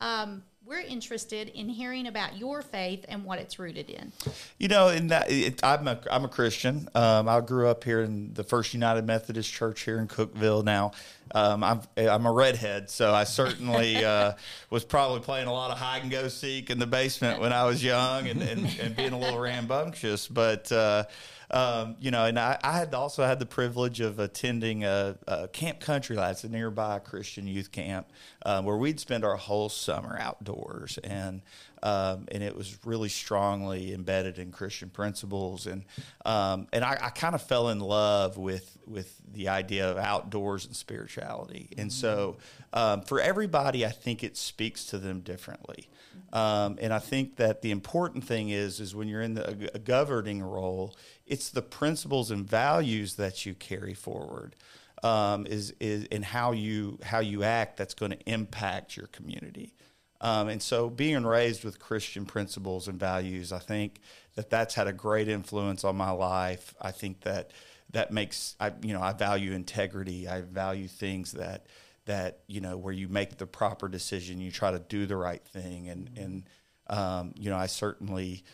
Um, 0.00 0.42
we're 0.70 0.80
interested 0.80 1.48
in 1.48 1.68
hearing 1.68 2.06
about 2.06 2.36
your 2.36 2.62
faith 2.62 3.04
and 3.08 3.24
what 3.24 3.40
it's 3.40 3.58
rooted 3.58 3.90
in. 3.90 4.12
You 4.58 4.68
know, 4.68 4.88
in 4.88 5.08
that 5.08 5.30
it, 5.30 5.64
I'm 5.64 5.88
a 5.88 5.98
I'm 6.10 6.24
a 6.24 6.28
Christian. 6.28 6.88
Um, 6.94 7.28
I 7.28 7.40
grew 7.40 7.66
up 7.66 7.82
here 7.82 8.02
in 8.02 8.34
the 8.34 8.44
First 8.44 8.72
United 8.72 9.04
Methodist 9.04 9.52
Church 9.52 9.80
here 9.80 9.98
in 9.98 10.06
Cookeville. 10.06 10.62
Now, 10.62 10.92
um, 11.34 11.64
I'm 11.64 11.80
I'm 11.96 12.24
a 12.24 12.32
redhead, 12.32 12.88
so 12.88 13.12
I 13.12 13.24
certainly 13.24 14.04
uh, 14.04 14.34
was 14.70 14.84
probably 14.84 15.20
playing 15.20 15.48
a 15.48 15.52
lot 15.52 15.72
of 15.72 15.78
hide 15.78 16.02
and 16.02 16.10
go 16.10 16.28
seek 16.28 16.70
in 16.70 16.78
the 16.78 16.86
basement 16.86 17.40
when 17.40 17.52
I 17.52 17.64
was 17.64 17.82
young 17.82 18.28
and, 18.28 18.40
and, 18.40 18.78
and 18.80 18.94
being 18.94 19.12
a 19.12 19.18
little 19.18 19.40
rambunctious. 19.40 20.28
But 20.28 20.70
uh, 20.70 21.04
um, 21.50 21.96
you 22.00 22.12
know, 22.12 22.26
and 22.26 22.38
I, 22.38 22.58
I, 22.62 22.78
had 22.78 22.94
also 22.94 23.24
had 23.24 23.40
the 23.40 23.46
privilege 23.46 24.00
of 24.00 24.20
attending 24.20 24.84
a, 24.84 25.18
a 25.26 25.48
Camp 25.48 25.80
Country 25.80 26.14
Lights, 26.14 26.44
a 26.44 26.48
nearby 26.48 27.00
Christian 27.00 27.48
youth 27.48 27.72
camp, 27.72 28.06
uh, 28.42 28.62
where 28.62 28.76
we'd 28.76 28.98
spend 29.00 29.24
our 29.24 29.36
whole 29.36 29.68
summer 29.68 30.16
outdoors, 30.18 30.98
and 30.98 31.42
um, 31.82 32.26
and 32.30 32.42
it 32.42 32.56
was 32.56 32.78
really 32.84 33.08
strongly 33.08 33.92
embedded 33.94 34.38
in 34.38 34.52
Christian 34.52 34.90
principles, 34.90 35.66
and 35.66 35.84
um, 36.24 36.66
and 36.72 36.84
I, 36.84 36.98
I 37.00 37.10
kind 37.10 37.34
of 37.34 37.42
fell 37.42 37.68
in 37.68 37.80
love 37.80 38.36
with 38.36 38.78
with 38.86 39.14
the 39.32 39.48
idea 39.48 39.90
of 39.90 39.96
outdoors 39.96 40.66
and 40.66 40.74
spirituality, 40.74 41.68
and 41.76 41.92
so 41.92 42.38
um, 42.72 43.02
for 43.02 43.20
everybody, 43.20 43.84
I 43.84 43.90
think 43.90 44.24
it 44.24 44.36
speaks 44.36 44.84
to 44.86 44.98
them 44.98 45.20
differently. 45.20 45.88
Um, 46.32 46.78
and 46.80 46.92
I 46.92 47.00
think 47.00 47.36
that 47.36 47.62
the 47.62 47.72
important 47.72 48.24
thing 48.24 48.50
is, 48.50 48.78
is 48.78 48.94
when 48.94 49.08
you're 49.08 49.22
in 49.22 49.34
the, 49.34 49.70
a 49.74 49.78
governing 49.78 50.42
role, 50.42 50.96
it's 51.26 51.50
the 51.50 51.62
principles 51.62 52.30
and 52.30 52.48
values 52.48 53.16
that 53.16 53.44
you 53.46 53.54
carry 53.54 53.94
forward. 53.94 54.54
Um, 55.02 55.46
is 55.46 55.72
is 55.80 56.04
in 56.04 56.22
how 56.22 56.52
you 56.52 56.98
how 57.02 57.20
you 57.20 57.42
act 57.42 57.78
that's 57.78 57.94
going 57.94 58.12
to 58.12 58.30
impact 58.30 58.96
your 58.96 59.06
community. 59.06 59.74
Um, 60.20 60.48
and 60.48 60.62
so, 60.62 60.90
being 60.90 61.24
raised 61.24 61.64
with 61.64 61.78
Christian 61.78 62.26
principles 62.26 62.88
and 62.88 63.00
values, 63.00 63.52
I 63.52 63.58
think 63.58 64.00
that 64.34 64.50
that's 64.50 64.74
had 64.74 64.86
a 64.86 64.92
great 64.92 65.28
influence 65.28 65.84
on 65.84 65.96
my 65.96 66.10
life. 66.10 66.74
I 66.80 66.90
think 66.90 67.22
that 67.22 67.52
that 67.92 68.12
makes 68.12 68.54
I 68.60 68.72
you 68.82 68.92
know 68.92 69.00
I 69.00 69.12
value 69.12 69.52
integrity. 69.52 70.28
I 70.28 70.42
value 70.42 70.88
things 70.88 71.32
that 71.32 71.66
that 72.04 72.40
you 72.46 72.60
know 72.60 72.76
where 72.76 72.92
you 72.92 73.08
make 73.08 73.38
the 73.38 73.46
proper 73.46 73.88
decision, 73.88 74.40
you 74.40 74.50
try 74.50 74.70
to 74.70 74.78
do 74.78 75.06
the 75.06 75.16
right 75.16 75.44
thing, 75.44 75.88
and 75.88 76.10
and 76.16 76.44
um, 76.88 77.32
you 77.36 77.48
know 77.48 77.56
I 77.56 77.66
certainly 77.66 78.44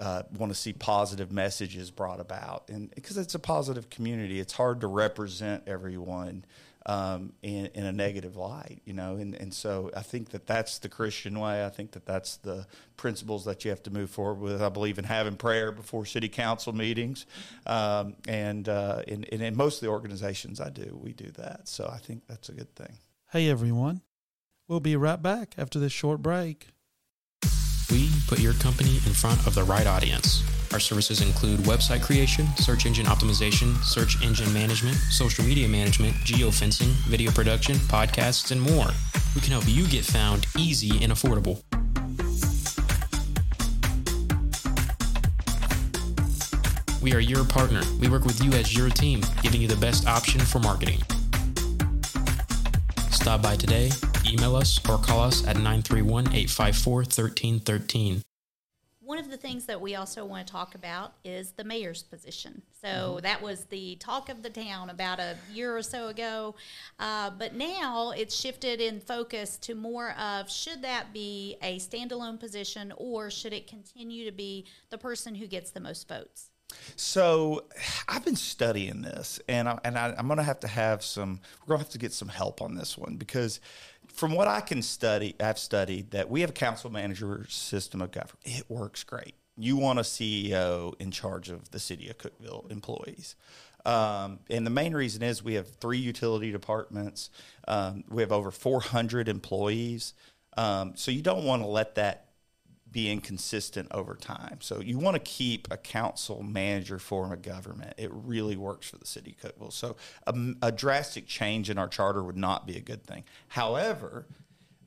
uh, 0.00 0.22
want 0.36 0.52
to 0.52 0.58
see 0.58 0.72
positive 0.72 1.32
messages 1.32 1.90
brought 1.90 2.20
about, 2.20 2.68
and 2.68 2.94
because 2.94 3.16
it's 3.16 3.34
a 3.34 3.38
positive 3.38 3.90
community, 3.90 4.40
it's 4.40 4.52
hard 4.52 4.80
to 4.80 4.86
represent 4.86 5.62
everyone 5.66 6.44
um, 6.86 7.32
in, 7.42 7.66
in 7.74 7.86
a 7.86 7.92
negative 7.92 8.36
light, 8.36 8.82
you 8.84 8.92
know, 8.92 9.16
and, 9.16 9.34
and 9.34 9.54
so 9.54 9.90
I 9.96 10.02
think 10.02 10.30
that 10.30 10.46
that's 10.46 10.78
the 10.78 10.88
Christian 10.88 11.38
way. 11.40 11.64
I 11.64 11.70
think 11.70 11.92
that 11.92 12.04
that's 12.04 12.36
the 12.36 12.66
principles 12.96 13.46
that 13.46 13.64
you 13.64 13.70
have 13.70 13.82
to 13.84 13.90
move 13.90 14.10
forward 14.10 14.40
with. 14.40 14.60
I 14.60 14.68
believe 14.68 14.98
in 14.98 15.04
having 15.04 15.36
prayer 15.36 15.72
before 15.72 16.04
city 16.04 16.28
council 16.28 16.74
meetings, 16.74 17.24
um, 17.66 18.16
and, 18.28 18.68
uh, 18.68 19.02
in, 19.08 19.24
and 19.32 19.40
in 19.40 19.56
most 19.56 19.76
of 19.76 19.80
the 19.80 19.88
organizations 19.88 20.60
I 20.60 20.68
do, 20.68 20.98
we 21.00 21.12
do 21.12 21.30
that. 21.38 21.68
So 21.68 21.88
I 21.90 21.98
think 21.98 22.26
that's 22.26 22.50
a 22.50 22.52
good 22.52 22.74
thing. 22.74 22.98
Hey 23.32 23.48
everyone, 23.48 24.02
we'll 24.68 24.80
be 24.80 24.96
right 24.96 25.20
back 25.20 25.54
after 25.56 25.78
this 25.78 25.92
short 25.92 26.20
break. 26.20 26.68
We 27.90 28.10
put 28.26 28.40
your 28.40 28.54
company 28.54 28.96
in 29.06 29.12
front 29.12 29.46
of 29.46 29.54
the 29.54 29.64
right 29.64 29.86
audience. 29.86 30.42
Our 30.72 30.80
services 30.80 31.20
include 31.20 31.60
website 31.60 32.02
creation, 32.02 32.46
search 32.56 32.86
engine 32.86 33.06
optimization, 33.06 33.76
search 33.84 34.22
engine 34.22 34.52
management, 34.52 34.96
social 34.96 35.44
media 35.44 35.68
management, 35.68 36.14
geofencing, 36.24 36.90
video 37.08 37.30
production, 37.30 37.76
podcasts, 37.76 38.50
and 38.50 38.60
more. 38.60 38.88
We 39.34 39.40
can 39.40 39.52
help 39.52 39.64
you 39.66 39.86
get 39.86 40.04
found 40.04 40.46
easy 40.56 41.02
and 41.02 41.12
affordable. 41.12 41.62
We 47.02 47.12
are 47.12 47.20
your 47.20 47.44
partner. 47.44 47.82
We 48.00 48.08
work 48.08 48.24
with 48.24 48.42
you 48.42 48.50
as 48.52 48.74
your 48.74 48.88
team, 48.88 49.20
giving 49.42 49.60
you 49.60 49.68
the 49.68 49.76
best 49.76 50.06
option 50.08 50.40
for 50.40 50.58
marketing. 50.58 51.00
Stop 53.10 53.42
by 53.42 53.56
today, 53.56 53.90
email 54.26 54.56
us, 54.56 54.78
or 54.88 54.98
call 54.98 55.20
us 55.20 55.46
at 55.46 55.56
931 55.56 56.28
854 56.28 56.94
1313. 56.94 58.22
One 59.00 59.18
of 59.18 59.30
the 59.30 59.36
things 59.36 59.66
that 59.66 59.80
we 59.80 59.96
also 59.96 60.24
want 60.24 60.46
to 60.46 60.52
talk 60.52 60.74
about 60.74 61.12
is 61.24 61.52
the 61.52 61.64
mayor's 61.64 62.02
position. 62.02 62.62
So 62.80 62.88
mm-hmm. 62.88 63.20
that 63.20 63.42
was 63.42 63.64
the 63.66 63.96
talk 63.96 64.30
of 64.30 64.42
the 64.42 64.48
town 64.48 64.88
about 64.88 65.20
a 65.20 65.36
year 65.52 65.76
or 65.76 65.82
so 65.82 66.08
ago. 66.08 66.54
Uh, 66.98 67.30
but 67.30 67.54
now 67.54 68.12
it's 68.12 68.34
shifted 68.34 68.80
in 68.80 69.00
focus 69.00 69.58
to 69.58 69.74
more 69.74 70.12
of 70.12 70.50
should 70.50 70.80
that 70.82 71.12
be 71.12 71.56
a 71.62 71.78
standalone 71.78 72.40
position 72.40 72.94
or 72.96 73.30
should 73.30 73.52
it 73.52 73.66
continue 73.66 74.24
to 74.24 74.32
be 74.32 74.64
the 74.88 74.96
person 74.96 75.34
who 75.34 75.46
gets 75.46 75.70
the 75.70 75.80
most 75.80 76.08
votes? 76.08 76.50
So 76.96 77.64
I've 78.08 78.24
been 78.24 78.36
studying 78.36 79.02
this, 79.02 79.40
and 79.48 79.68
I, 79.68 79.78
and 79.84 79.98
I, 79.98 80.14
am 80.16 80.26
going 80.26 80.38
to 80.38 80.44
have 80.44 80.60
to 80.60 80.68
have 80.68 81.04
some. 81.04 81.40
We're 81.62 81.76
going 81.76 81.80
to 81.80 81.84
have 81.84 81.92
to 81.92 81.98
get 81.98 82.12
some 82.12 82.28
help 82.28 82.62
on 82.62 82.74
this 82.74 82.96
one 82.96 83.16
because, 83.16 83.60
from 84.14 84.32
what 84.32 84.48
I 84.48 84.60
can 84.60 84.80
study, 84.80 85.34
I've 85.40 85.58
studied 85.58 86.12
that 86.12 86.30
we 86.30 86.40
have 86.42 86.50
a 86.50 86.54
council 86.54 86.90
manager 86.90 87.46
system 87.48 88.00
of 88.00 88.12
government. 88.12 88.38
It 88.44 88.64
works 88.68 89.02
great. 89.04 89.34
You 89.56 89.76
want 89.76 89.98
a 89.98 90.02
CEO 90.02 90.94
in 91.00 91.10
charge 91.10 91.50
of 91.50 91.70
the 91.70 91.78
city 91.78 92.08
of 92.08 92.18
Cookeville 92.18 92.70
employees. 92.70 93.36
Um, 93.84 94.38
and 94.48 94.64
the 94.66 94.70
main 94.70 94.94
reason 94.94 95.22
is 95.22 95.42
we 95.42 95.54
have 95.54 95.68
three 95.68 95.98
utility 95.98 96.50
departments. 96.50 97.30
Um, 97.68 98.04
we 98.08 98.22
have 98.22 98.32
over 98.32 98.50
400 98.50 99.28
employees. 99.28 100.14
Um, 100.56 100.92
so 100.94 101.10
you 101.10 101.22
don't 101.22 101.44
want 101.44 101.62
to 101.62 101.68
let 101.68 101.96
that 101.96 102.28
be 102.94 103.10
inconsistent 103.10 103.88
over 103.90 104.14
time. 104.14 104.58
So 104.60 104.80
you 104.80 104.98
want 104.98 105.16
to 105.16 105.20
keep 105.20 105.66
a 105.70 105.76
council 105.76 106.42
manager 106.42 107.00
form 107.00 107.32
of 107.32 107.42
government. 107.42 107.92
It 107.98 108.08
really 108.12 108.56
works 108.56 108.88
for 108.88 108.96
the 108.96 109.04
city 109.04 109.36
of 109.42 109.50
Cookeville. 109.50 109.72
So 109.72 109.96
a, 110.28 110.34
a 110.62 110.72
drastic 110.72 111.26
change 111.26 111.68
in 111.68 111.76
our 111.76 111.88
charter 111.88 112.22
would 112.22 112.36
not 112.36 112.66
be 112.68 112.76
a 112.76 112.80
good 112.80 113.04
thing. 113.04 113.24
However, 113.48 114.26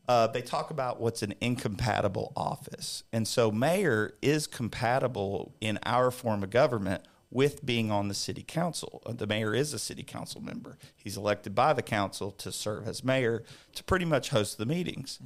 uh, 0.07 0.27
they 0.27 0.41
talk 0.41 0.71
about 0.71 1.01
what's 1.01 1.21
an 1.21 1.35
incompatible 1.41 2.31
office. 2.37 3.03
And 3.11 3.27
so, 3.27 3.51
mayor 3.51 4.13
is 4.21 4.47
compatible 4.47 5.53
in 5.59 5.77
our 5.83 6.11
form 6.11 6.43
of 6.43 6.49
government 6.49 7.03
with 7.29 7.65
being 7.65 7.91
on 7.91 8.07
the 8.07 8.13
city 8.13 8.43
council. 8.43 9.01
Uh, 9.05 9.11
The 9.13 9.27
mayor 9.27 9.53
is 9.53 9.73
a 9.73 9.79
city 9.79 10.03
council 10.03 10.41
member. 10.41 10.77
He's 10.95 11.17
elected 11.17 11.53
by 11.53 11.73
the 11.73 11.81
council 11.81 12.31
to 12.31 12.51
serve 12.51 12.87
as 12.87 13.03
mayor 13.03 13.43
to 13.75 13.83
pretty 13.83 14.05
much 14.05 14.29
host 14.29 14.57
the 14.57 14.65
meetings. 14.65 15.19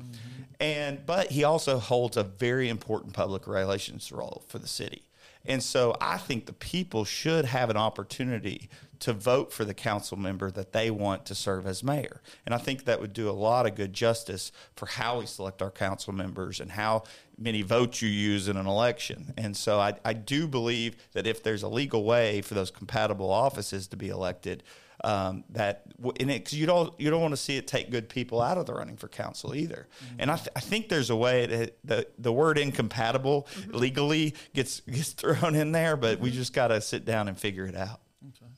And 0.60 1.06
but 1.06 1.32
he 1.32 1.44
also 1.44 1.78
holds 1.80 2.18
a 2.18 2.24
very 2.24 2.70
important 2.70 3.14
public 3.14 3.48
relations 3.48 4.12
role 4.12 4.44
for 4.48 4.58
the 4.60 4.68
city. 4.68 5.04
And 5.46 5.62
so 5.62 5.96
I 6.00 6.18
think 6.18 6.46
the 6.46 6.54
people 6.54 7.06
should 7.06 7.46
have 7.46 7.70
an 7.70 7.78
opportunity 7.78 8.70
to 9.02 9.14
vote 9.14 9.52
for 9.52 9.66
the 9.66 9.74
council 9.74 10.16
member 10.16 10.52
that 10.52 10.74
they 10.74 10.92
want 10.92 11.26
to 11.26 11.34
serve 11.34 11.66
as 11.66 11.84
mayor. 11.84 12.22
And 12.46 12.54
I 12.54 12.60
think 12.60 12.86
that 12.86 13.02
would 13.02 13.14
do 13.14 13.30
a 13.30 13.32
lot 13.32 13.66
of 13.66 13.74
good 13.74 13.94
justice 13.94 14.52
for 14.76 14.86
how 14.86 15.20
we 15.20 15.26
select 15.26 15.62
our 15.64 15.72
council 15.72 16.14
members 16.14 16.60
and 16.60 16.72
how 16.72 17.04
many 17.36 17.64
votes 17.64 18.04
you 18.04 18.10
use 18.10 18.48
in 18.48 18.58
an 18.58 18.68
election. 18.68 19.34
And 19.38 19.58
so 19.58 19.80
I, 19.80 19.96
I 20.06 20.14
do 20.14 20.48
believe 20.48 20.96
that 21.14 21.26
if 21.26 21.42
there's 21.42 21.64
a 21.64 21.68
legal 21.68 22.04
way 22.04 22.42
for 22.42 22.54
those 22.54 22.70
compatible 22.70 23.32
offices 23.32 23.88
to 23.88 23.98
be 23.98 24.10
elected, 24.10 24.62
um, 25.04 25.44
that 25.50 25.84
and 26.20 26.32
it, 26.32 26.46
cause 26.46 26.54
you 26.54 26.66
don't 26.66 26.94
you 27.00 27.10
don't 27.10 27.22
want 27.22 27.34
to 27.34 27.38
see 27.38 27.58
it 27.58 27.68
take 27.68 27.90
good 27.92 28.10
people 28.10 28.42
out 28.42 28.58
of 28.58 28.66
the 28.66 28.74
running 28.74 28.98
for 28.98 29.08
council 29.08 29.56
either. 29.56 29.88
And 30.20 30.30
I, 30.32 30.36
th- 30.36 30.50
I 30.56 30.60
think 30.60 30.90
there's 30.90 31.10
a 31.10 31.16
way 31.16 31.46
that 31.46 31.78
the 31.84 32.08
the 32.18 32.32
word 32.32 32.58
incompatible 32.58 33.48
legally 33.70 34.36
gets 34.54 34.82
gets 34.82 35.10
thrown 35.14 35.56
in 35.56 35.72
there, 35.72 35.98
but 35.98 36.20
we 36.20 36.32
just 36.32 36.54
got 36.54 36.68
to 36.68 36.82
sit 36.82 37.06
down 37.06 37.28
and 37.28 37.38
figure 37.38 37.66
it 37.66 37.76
out. 37.76 38.02
Okay. 38.28 38.52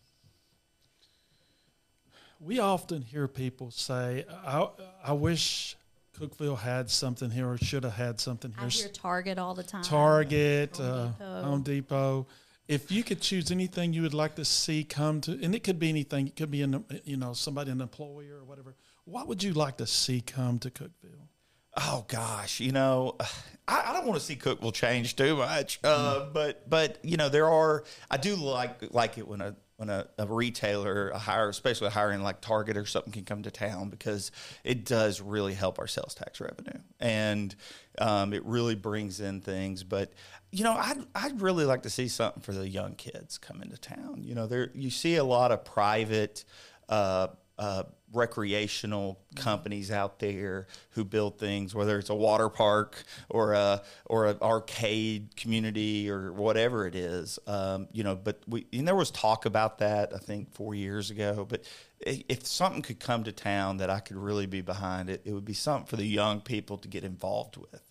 We 2.39 2.59
often 2.59 3.01
hear 3.01 3.29
people 3.29 3.71
say, 3.71 4.25
I, 4.45 4.67
I 5.05 5.13
wish 5.13 5.77
Cookeville 6.19 6.59
had 6.59 6.89
something 6.89 7.29
here 7.31 7.49
or 7.49 7.57
should 7.57 7.83
have 7.85 7.93
had 7.93 8.19
something 8.19 8.53
I 8.57 8.67
here. 8.67 8.69
hear 8.69 8.89
Target 8.89 9.37
all 9.39 9.53
the 9.55 9.63
time. 9.63 9.83
Target, 9.83 10.75
Home 10.77 10.85
uh, 10.85 11.07
Depot. 11.07 11.43
Home 11.43 11.61
Depot. 11.63 12.27
If 12.67 12.91
you 12.91 13.03
could 13.03 13.21
choose 13.21 13.51
anything 13.51 13.93
you 13.93 14.01
would 14.03 14.13
like 14.13 14.35
to 14.35 14.45
see 14.45 14.83
come 14.83 15.19
to, 15.21 15.31
and 15.41 15.53
it 15.53 15.63
could 15.63 15.79
be 15.79 15.89
anything, 15.89 16.27
it 16.27 16.35
could 16.35 16.51
be 16.51 16.61
an, 16.61 16.85
you 17.03 17.17
know 17.17 17.33
somebody, 17.33 17.71
an 17.71 17.81
employer 17.81 18.37
or 18.37 18.45
whatever. 18.45 18.75
What 19.05 19.27
would 19.27 19.43
you 19.43 19.53
like 19.53 19.77
to 19.77 19.87
see 19.87 20.21
come 20.21 20.59
to 20.59 20.69
Cookeville? 20.69 21.27
Oh 21.75 22.05
gosh, 22.07 22.59
you 22.59 22.71
know, 22.71 23.17
I, 23.67 23.85
I 23.87 23.93
don't 23.93 24.05
want 24.05 24.19
to 24.19 24.25
see 24.25 24.35
Cookeville 24.35 24.73
change 24.73 25.15
too 25.15 25.35
much, 25.35 25.79
uh, 25.83 26.27
but 26.33 26.69
but 26.69 26.99
you 27.03 27.17
know 27.17 27.29
there 27.29 27.49
are. 27.49 27.83
I 28.09 28.17
do 28.17 28.35
like 28.35 28.93
like 28.93 29.17
it 29.17 29.27
when 29.27 29.41
a 29.41 29.55
when 29.83 29.89
a, 29.89 30.07
a 30.17 30.25
retailer, 30.25 31.09
a 31.09 31.17
hire, 31.17 31.49
especially 31.49 31.87
a 31.87 31.91
hiring 31.91 32.23
like 32.23 32.39
Target 32.39 32.77
or 32.77 32.85
something, 32.85 33.11
can 33.11 33.25
come 33.25 33.43
to 33.43 33.51
town 33.51 33.89
because 33.89 34.31
it 34.63 34.85
does 34.85 35.19
really 35.19 35.53
help 35.53 35.77
our 35.77 35.87
sales 35.87 36.15
tax 36.15 36.39
revenue 36.39 36.79
and 37.01 37.53
um, 37.99 38.31
it 38.33 38.45
really 38.45 38.75
brings 38.75 39.19
in 39.19 39.41
things. 39.41 39.83
But 39.83 40.13
you 40.51 40.63
know, 40.63 40.71
I'd 40.71 41.05
I'd 41.13 41.41
really 41.41 41.65
like 41.65 41.83
to 41.83 41.89
see 41.89 42.07
something 42.07 42.41
for 42.41 42.53
the 42.53 42.67
young 42.67 42.95
kids 42.95 43.37
come 43.37 43.61
into 43.61 43.77
town. 43.77 44.21
You 44.23 44.35
know, 44.35 44.47
there 44.47 44.69
you 44.73 44.89
see 44.89 45.17
a 45.17 45.23
lot 45.23 45.51
of 45.51 45.65
private. 45.65 46.45
Uh, 46.87 47.27
uh, 47.57 47.83
recreational 48.13 49.19
companies 49.35 49.91
out 49.91 50.19
there 50.19 50.67
who 50.91 51.03
build 51.03 51.39
things, 51.39 51.73
whether 51.73 51.97
it's 51.97 52.09
a 52.09 52.15
water 52.15 52.49
park 52.49 53.03
or 53.29 53.53
a 53.53 53.81
or 54.05 54.27
an 54.27 54.37
arcade 54.41 55.35
community 55.35 56.09
or 56.09 56.31
whatever 56.31 56.85
it 56.87 56.95
is. 56.95 57.39
Um, 57.47 57.87
you 57.91 58.03
know, 58.03 58.15
but 58.15 58.41
we 58.47 58.67
and 58.71 58.87
there 58.87 58.95
was 58.95 59.11
talk 59.11 59.45
about 59.45 59.79
that 59.79 60.13
I 60.13 60.17
think 60.17 60.53
four 60.53 60.75
years 60.75 61.09
ago. 61.09 61.45
But 61.47 61.63
if 61.99 62.45
something 62.45 62.81
could 62.81 62.99
come 62.99 63.23
to 63.23 63.31
town 63.31 63.77
that 63.77 63.89
I 63.89 63.99
could 63.99 64.17
really 64.17 64.45
be 64.45 64.61
behind 64.61 65.09
it, 65.09 65.21
it 65.25 65.33
would 65.33 65.45
be 65.45 65.53
something 65.53 65.87
for 65.87 65.95
the 65.95 66.05
young 66.05 66.41
people 66.41 66.77
to 66.79 66.87
get 66.87 67.03
involved 67.03 67.57
with. 67.57 67.81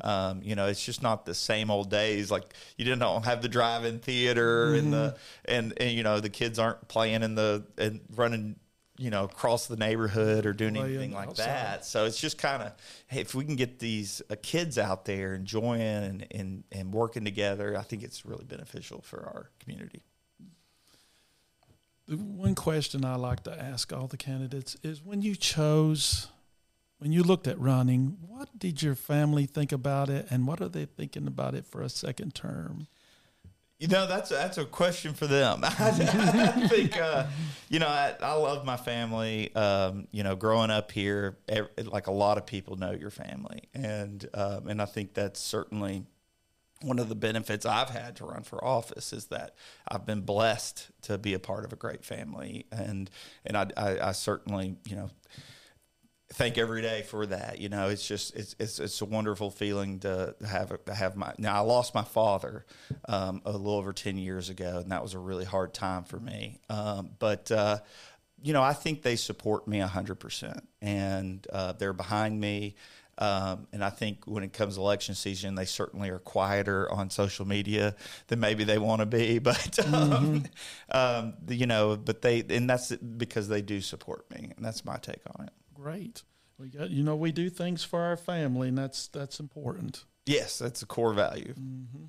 Um, 0.00 0.40
you 0.42 0.54
know, 0.54 0.66
it's 0.66 0.84
just 0.84 1.02
not 1.02 1.26
the 1.26 1.34
same 1.34 1.70
old 1.70 1.90
days. 1.90 2.30
Like 2.30 2.54
you 2.76 2.84
didn't 2.84 3.24
have 3.24 3.42
the 3.42 3.48
drive-in 3.48 3.98
theater 3.98 4.74
and 4.74 4.92
the 4.92 5.16
and, 5.44 5.74
and 5.76 5.90
you 5.90 6.02
know 6.02 6.20
the 6.20 6.30
kids 6.30 6.58
aren't 6.58 6.88
playing 6.88 7.22
in 7.22 7.34
the 7.34 7.66
and 7.76 8.00
running 8.14 8.56
you 8.98 9.10
know 9.10 9.24
across 9.24 9.66
the 9.66 9.76
neighborhood 9.76 10.46
or 10.46 10.52
doing 10.52 10.76
anything 10.76 11.12
like 11.12 11.28
outside. 11.28 11.46
that. 11.46 11.84
So 11.84 12.04
it's 12.04 12.20
just 12.20 12.38
kind 12.38 12.62
of 12.62 12.72
hey, 13.06 13.20
if 13.20 13.34
we 13.34 13.44
can 13.44 13.56
get 13.56 13.78
these 13.78 14.22
uh, 14.30 14.36
kids 14.42 14.78
out 14.78 15.04
there 15.04 15.34
enjoying 15.34 15.80
and, 15.80 16.26
and 16.30 16.64
and 16.70 16.92
working 16.92 17.24
together, 17.24 17.76
I 17.76 17.82
think 17.82 18.02
it's 18.02 18.26
really 18.26 18.44
beneficial 18.44 19.00
for 19.00 19.20
our 19.20 19.50
community. 19.60 20.02
The 22.08 22.16
one 22.16 22.54
question 22.54 23.04
I 23.04 23.14
like 23.14 23.44
to 23.44 23.58
ask 23.58 23.92
all 23.92 24.08
the 24.08 24.16
candidates 24.16 24.76
is 24.82 25.02
when 25.02 25.22
you 25.22 25.36
chose, 25.36 26.28
when 26.98 27.12
you 27.12 27.22
looked 27.22 27.46
at 27.46 27.58
running, 27.58 28.18
what 28.26 28.58
did 28.58 28.82
your 28.82 28.94
family 28.94 29.46
think 29.46 29.72
about 29.72 30.10
it, 30.10 30.26
and 30.28 30.46
what 30.46 30.60
are 30.60 30.68
they 30.68 30.84
thinking 30.84 31.26
about 31.26 31.54
it 31.54 31.64
for 31.64 31.80
a 31.80 31.88
second 31.88 32.34
term? 32.34 32.88
You 33.82 33.88
know, 33.88 34.06
that's 34.06 34.30
a, 34.30 34.34
that's 34.34 34.58
a 34.58 34.64
question 34.64 35.12
for 35.12 35.26
them. 35.26 35.58
I 35.64 36.68
think, 36.68 36.96
uh, 36.96 37.26
you 37.68 37.80
know, 37.80 37.88
I, 37.88 38.14
I 38.22 38.34
love 38.34 38.64
my 38.64 38.76
family. 38.76 39.52
Um, 39.56 40.06
you 40.12 40.22
know, 40.22 40.36
growing 40.36 40.70
up 40.70 40.92
here, 40.92 41.36
ev 41.48 41.66
like 41.86 42.06
a 42.06 42.12
lot 42.12 42.38
of 42.38 42.46
people 42.46 42.76
know 42.76 42.92
your 42.92 43.10
family, 43.10 43.62
and 43.74 44.24
um, 44.34 44.68
and 44.68 44.80
I 44.80 44.84
think 44.84 45.14
that's 45.14 45.40
certainly 45.40 46.04
one 46.82 47.00
of 47.00 47.08
the 47.08 47.16
benefits 47.16 47.66
I've 47.66 47.90
had 47.90 48.14
to 48.16 48.26
run 48.26 48.44
for 48.44 48.64
office 48.64 49.12
is 49.12 49.26
that 49.26 49.56
I've 49.88 50.06
been 50.06 50.20
blessed 50.20 50.92
to 51.02 51.18
be 51.18 51.34
a 51.34 51.40
part 51.40 51.64
of 51.64 51.72
a 51.72 51.76
great 51.76 52.04
family, 52.04 52.66
and 52.70 53.10
and 53.44 53.56
I, 53.56 53.66
I, 53.76 53.98
I 53.98 54.12
certainly, 54.12 54.76
you 54.88 54.94
know, 54.94 55.10
thank 56.32 56.58
every 56.58 56.82
day 56.82 57.02
for 57.02 57.26
that. 57.26 57.60
You 57.60 57.68
know, 57.68 57.88
it's 57.88 58.06
just 58.06 58.34
it's 58.34 58.56
it's, 58.58 58.78
it's 58.78 59.00
a 59.00 59.04
wonderful 59.04 59.50
feeling 59.50 60.00
to 60.00 60.34
have 60.46 60.84
to 60.84 60.94
have 60.94 61.16
my. 61.16 61.32
Now 61.38 61.54
I 61.54 61.60
lost 61.60 61.94
my 61.94 62.02
father 62.02 62.64
um, 63.08 63.42
a 63.44 63.52
little 63.52 63.74
over 63.74 63.92
ten 63.92 64.18
years 64.18 64.48
ago, 64.48 64.78
and 64.82 64.90
that 64.92 65.02
was 65.02 65.14
a 65.14 65.18
really 65.18 65.44
hard 65.44 65.74
time 65.74 66.04
for 66.04 66.18
me. 66.18 66.60
Um, 66.68 67.10
but 67.18 67.50
uh, 67.50 67.78
you 68.42 68.52
know, 68.52 68.62
I 68.62 68.72
think 68.72 69.02
they 69.02 69.16
support 69.16 69.68
me 69.68 69.78
hundred 69.78 70.16
percent, 70.16 70.68
and 70.80 71.46
uh, 71.52 71.72
they're 71.72 71.92
behind 71.92 72.40
me. 72.40 72.76
Um, 73.18 73.68
and 73.72 73.84
I 73.84 73.90
think 73.90 74.24
when 74.24 74.42
it 74.42 74.54
comes 74.54 74.78
election 74.78 75.14
season, 75.14 75.54
they 75.54 75.66
certainly 75.66 76.08
are 76.08 76.18
quieter 76.18 76.90
on 76.90 77.10
social 77.10 77.46
media 77.46 77.94
than 78.28 78.40
maybe 78.40 78.64
they 78.64 78.78
want 78.78 79.00
to 79.00 79.06
be. 79.06 79.38
But 79.42 79.78
um, 79.86 80.44
um, 80.90 81.34
you 81.48 81.66
know, 81.66 81.96
but 81.96 82.22
they 82.22 82.42
and 82.48 82.68
that's 82.68 82.90
because 82.96 83.48
they 83.48 83.60
do 83.60 83.80
support 83.80 84.30
me, 84.30 84.52
and 84.56 84.64
that's 84.64 84.84
my 84.84 84.96
take 84.96 85.20
on 85.36 85.46
it. 85.46 85.52
Great. 85.82 86.22
We 86.58 86.68
got, 86.68 86.90
you 86.90 87.02
know, 87.02 87.16
we 87.16 87.32
do 87.32 87.50
things 87.50 87.82
for 87.82 88.00
our 88.00 88.16
family, 88.16 88.68
and 88.68 88.78
that's 88.78 89.08
that's 89.08 89.40
important. 89.40 90.04
Yes, 90.26 90.58
that's 90.58 90.82
a 90.82 90.86
core 90.86 91.12
value. 91.12 91.54
Mm-hmm. 91.54 92.04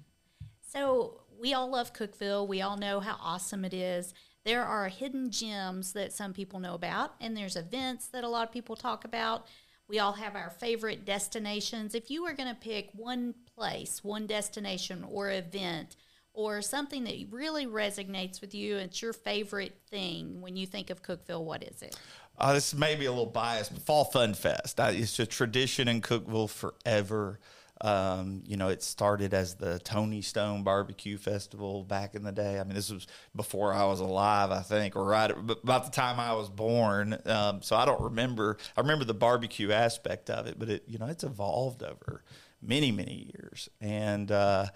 So 0.62 1.22
we 1.40 1.54
all 1.54 1.70
love 1.70 1.94
Cookeville. 1.94 2.48
We 2.48 2.62
all 2.62 2.78
know 2.78 3.00
how 3.00 3.18
awesome 3.20 3.66
it 3.66 3.74
is. 3.74 4.14
There 4.46 4.64
are 4.64 4.90
hidden 4.90 5.32
gems 5.32 5.94
that 5.94 6.14
some 6.14 6.34
people 6.34 6.60
know 6.60 6.76
about, 6.76 7.16
and 7.20 7.36
there's 7.36 7.56
events 7.56 8.08
that 8.08 8.24
a 8.24 8.30
lot 8.30 8.48
of 8.48 8.54
people 8.54 8.76
talk 8.76 9.06
about. 9.06 9.48
We 9.88 10.00
all 10.00 10.14
have 10.14 10.36
our 10.36 10.50
favorite 10.50 11.06
destinations. 11.06 11.96
If 11.96 12.12
you 12.12 12.24
were 12.24 12.34
going 12.34 12.50
to 12.50 12.60
pick 12.60 12.90
one 12.94 13.34
place, 13.56 14.04
one 14.04 14.28
destination 14.28 15.04
or 15.10 15.32
event, 15.32 15.96
or 16.34 16.62
something 16.62 17.04
that 17.04 17.28
really 17.30 17.68
resonates 17.68 18.42
with 18.42 18.56
you, 18.56 18.78
it's 18.78 19.02
your 19.02 19.14
favorite 19.14 19.78
thing 19.90 20.42
when 20.42 20.56
you 20.56 20.66
think 20.66 20.90
of 20.90 21.04
Cookeville, 21.04 21.44
what 21.44 21.64
is 21.64 21.82
it? 21.82 21.98
Uh, 22.38 22.54
this 22.54 22.74
may 22.74 22.96
be 22.96 23.06
a 23.06 23.12
little 23.12 23.26
biased, 23.26 23.74
but 23.74 23.84
Fall 23.84 24.06
Fun 24.06 24.34
Fest. 24.34 24.80
Uh, 24.80 24.91
it's 24.91 25.19
a 25.19 25.26
tradition 25.26 25.88
in 25.88 26.02
Cookeville 26.02 26.50
forever. 26.50 27.39
Um, 27.82 28.43
you 28.46 28.56
know, 28.56 28.69
it 28.69 28.82
started 28.82 29.34
as 29.34 29.56
the 29.56 29.78
Tony 29.80 30.22
Stone 30.22 30.63
Barbecue 30.63 31.17
Festival 31.17 31.84
back 31.84 32.15
in 32.15 32.24
the 32.24 32.32
day. 32.32 32.60
I 32.60 32.63
mean, 32.63 32.76
this 32.76 32.89
was 32.89 33.08
before 33.36 33.74
I 33.74 33.84
was 33.86 34.00
alive, 34.00 34.52
I 34.52 34.62
think, 34.62 34.96
or 34.96 35.04
right 35.04 35.30
about 35.32 35.86
the 35.86 35.91
time 35.91 36.19
I 36.19 36.34
was 36.34 36.50
born. 36.50 37.17
Um, 37.26 37.62
so 37.62 37.76
I 37.76 37.86
don't 37.86 38.02
remember. 38.02 38.58
I 38.78 38.82
remember 38.82 39.04
the 39.04 39.13
barbecue 39.13 39.72
aspect 39.72 40.30
of 40.30 40.48
it, 40.48 40.58
but 40.58 40.69
it, 40.69 40.84
you 40.88 40.98
know, 40.98 41.08
it's 41.08 41.26
evolved 41.26 41.84
over 41.84 42.24
many, 42.62 42.91
many 42.91 43.32
years, 43.36 43.69
and 43.82 44.32
uh, 44.32 44.67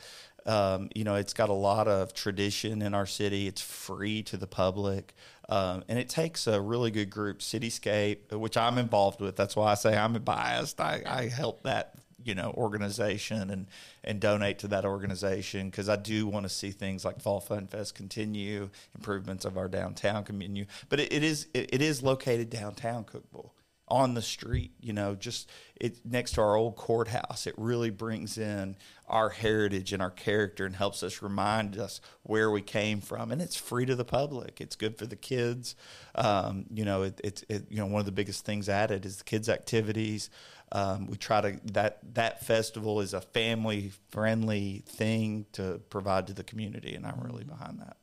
um, 0.46 0.90
you 0.94 1.04
know, 1.04 1.16
it's 1.16 1.34
got 1.34 1.50
a 1.50 1.54
lot 1.54 1.88
of 1.88 2.14
tradition 2.14 2.82
in 2.82 2.94
our 2.94 3.06
city. 3.06 3.48
It's 3.48 3.62
free 3.62 4.24
to 4.24 4.38
the 4.38 4.48
public. 4.48 5.14
Um, 5.50 5.84
and 5.88 5.98
it 5.98 6.10
takes 6.10 6.46
a 6.48 6.60
really 6.60 6.92
good 6.92 7.10
group, 7.10 7.40
Cityscape, 7.40 8.32
which 8.34 8.58
I'm 8.58 8.78
involved 8.78 9.22
with. 9.22 9.36
That's 9.36 9.56
why 9.56 9.72
I 9.72 9.76
say 9.76 9.98
I'm 9.98 10.14
biased. 10.14 10.82
I, 10.82 11.02
I 11.06 11.28
help 11.30 11.64
that 11.64 11.96
you 12.24 12.36
know 12.36 12.54
organization 12.58 13.50
and 13.50 13.68
and 14.04 14.20
donate 14.20 14.60
to 14.60 14.68
that 14.68 14.84
organization 14.86 15.70
because 15.70 15.88
I 15.88 15.96
do 15.96 16.28
want 16.28 16.44
to 16.44 16.50
see 16.50 16.72
things 16.72 17.06
like 17.06 17.22
Fall 17.22 17.40
Fun 17.40 17.68
Fest 17.68 17.96
continue, 17.96 18.70
improvements 18.96 19.46
of 19.46 19.58
our 19.58 19.70
downtown 19.70 20.26
continue. 20.26 20.66
But 20.90 21.00
it, 21.00 21.14
it 21.14 21.24
is 21.24 21.48
it, 21.54 21.74
it 21.74 21.82
is 21.82 22.04
located 22.04 22.50
downtown 22.50 23.06
Cookeville. 23.06 23.52
On 23.88 24.14
the 24.14 24.22
street, 24.22 24.72
you 24.82 24.92
know, 24.92 25.16
just 25.16 25.50
it 25.76 26.00
next 26.06 26.34
to 26.34 26.42
our 26.42 26.56
old 26.56 26.76
courthouse. 26.76 27.48
It 27.48 27.54
really 27.58 27.90
brings 27.90 28.38
in 28.38 28.76
our 29.08 29.30
heritage 29.30 29.94
and 29.94 30.02
our 30.02 30.12
character 30.12 30.66
and 30.66 30.76
helps 30.76 31.04
us 31.04 31.22
remind 31.22 31.78
us 31.78 32.02
where 32.24 32.52
we 32.52 32.62
came 32.62 33.00
from. 33.00 33.32
And 33.32 33.42
it's 33.42 33.56
free 33.56 33.86
to 33.86 33.96
the 33.96 34.04
public. 34.04 34.60
It's 34.60 34.76
good 34.76 34.98
for 34.98 35.06
the 35.06 35.16
kids. 35.16 35.76
Um, 36.16 36.66
you 36.74 36.84
know, 36.84 37.04
it's 37.04 37.22
it, 37.22 37.44
it, 37.48 37.66
you 37.70 37.78
know 37.78 37.86
one 37.86 38.02
of 38.02 38.06
the 38.06 38.12
biggest 38.12 38.46
things 38.46 38.68
added 38.68 39.06
is 39.06 39.18
the 39.18 39.24
kids' 39.24 39.48
activities. 39.48 40.30
Um, 40.74 41.08
we 41.08 41.16
try 41.16 41.40
to 41.40 41.60
that 41.72 42.00
that 42.16 42.44
festival 42.44 43.00
is 43.00 43.14
a 43.14 43.22
family 43.22 43.94
friendly 44.10 44.84
thing 44.86 45.46
to 45.54 45.80
provide 45.90 46.28
to 46.28 46.34
the 46.34 46.44
community, 46.44 46.94
and 46.94 47.06
I'm 47.06 47.22
really 47.22 47.46
behind 47.46 47.80
that. 47.80 47.98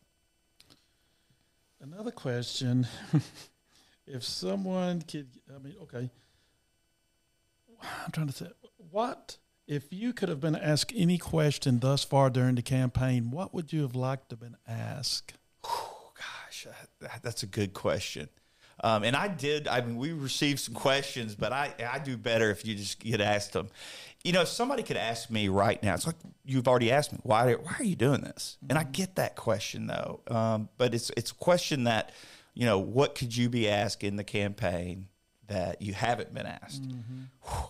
Another 1.83 2.11
question. 2.11 2.87
if 4.07 4.25
someone 4.25 5.03
could, 5.03 5.29
I 5.55 5.59
mean, 5.59 5.75
okay, 5.83 6.11
I'm 7.83 8.11
trying 8.13 8.29
to 8.29 8.33
say, 8.33 8.47
what 8.91 9.39
if 9.67 9.93
you 9.93 10.13
could 10.13 10.29
have 10.29 10.41
been 10.41 10.57
asked 10.57 10.93
any 10.95 11.19
question 11.19 11.79
thus 11.79 12.05
far 12.05 12.31
during 12.31 12.55
the 12.55 12.63
campaign? 12.63 13.31
What 13.31 13.55
would 13.55 13.73
you 13.73 13.83
have 13.83 13.95
liked 13.95 14.29
to 14.31 14.35
have 14.35 14.41
been 14.41 14.57
asked? 14.67 15.35
Oh, 15.65 16.13
gosh, 16.17 16.67
that, 17.01 17.23
that's 17.23 17.43
a 17.43 17.47
good 17.47 17.73
question. 17.73 18.29
Um, 18.83 19.05
and 19.05 19.15
I 19.17 19.29
did. 19.29 19.69
I 19.69 19.81
mean, 19.81 19.97
we 19.97 20.13
received 20.13 20.61
some 20.61 20.75
questions, 20.75 21.35
but 21.35 21.53
I 21.53 21.73
I 21.91 22.01
do 22.01 22.17
better 22.17 22.51
if 22.51 22.67
you 22.67 22.75
just 22.75 22.99
get 22.99 23.21
asked 23.21 23.53
them. 23.53 23.69
You 24.25 24.33
know, 24.33 24.43
if 24.43 24.49
somebody 24.49 24.83
could 24.83 24.97
ask 24.97 25.31
me 25.31 25.49
right 25.49 25.81
now, 25.83 25.95
it's 25.95 26.07
like 26.07 26.17
you've 26.45 26.67
already 26.67 26.91
asked 26.91 27.13
me, 27.13 27.21
why 27.23 27.55
why 27.55 27.77
are 27.79 27.85
you 27.85 27.95
doing 27.95 28.23
this? 28.23 28.59
And 28.69 28.77
I 28.77 28.83
get 28.83 29.15
that 29.15 29.37
question 29.37 29.87
though, 29.87 30.21
um, 30.29 30.69
but 30.77 30.93
it's 30.93 31.11
it's 31.17 31.31
a 31.31 31.35
question 31.35 31.85
that 31.85 32.11
you 32.55 32.67
know, 32.67 32.79
what 32.79 33.15
could 33.15 33.37
you 33.37 33.49
be 33.49 33.69
asked 33.69 34.05
in 34.05 34.17
the 34.17 34.25
campaign 34.25 35.09
that 35.49 35.83
you 35.83 35.93
haven't 35.93 36.33
been 36.33 36.47
asked? 36.47 36.83
Mm-hmm. 36.83 37.23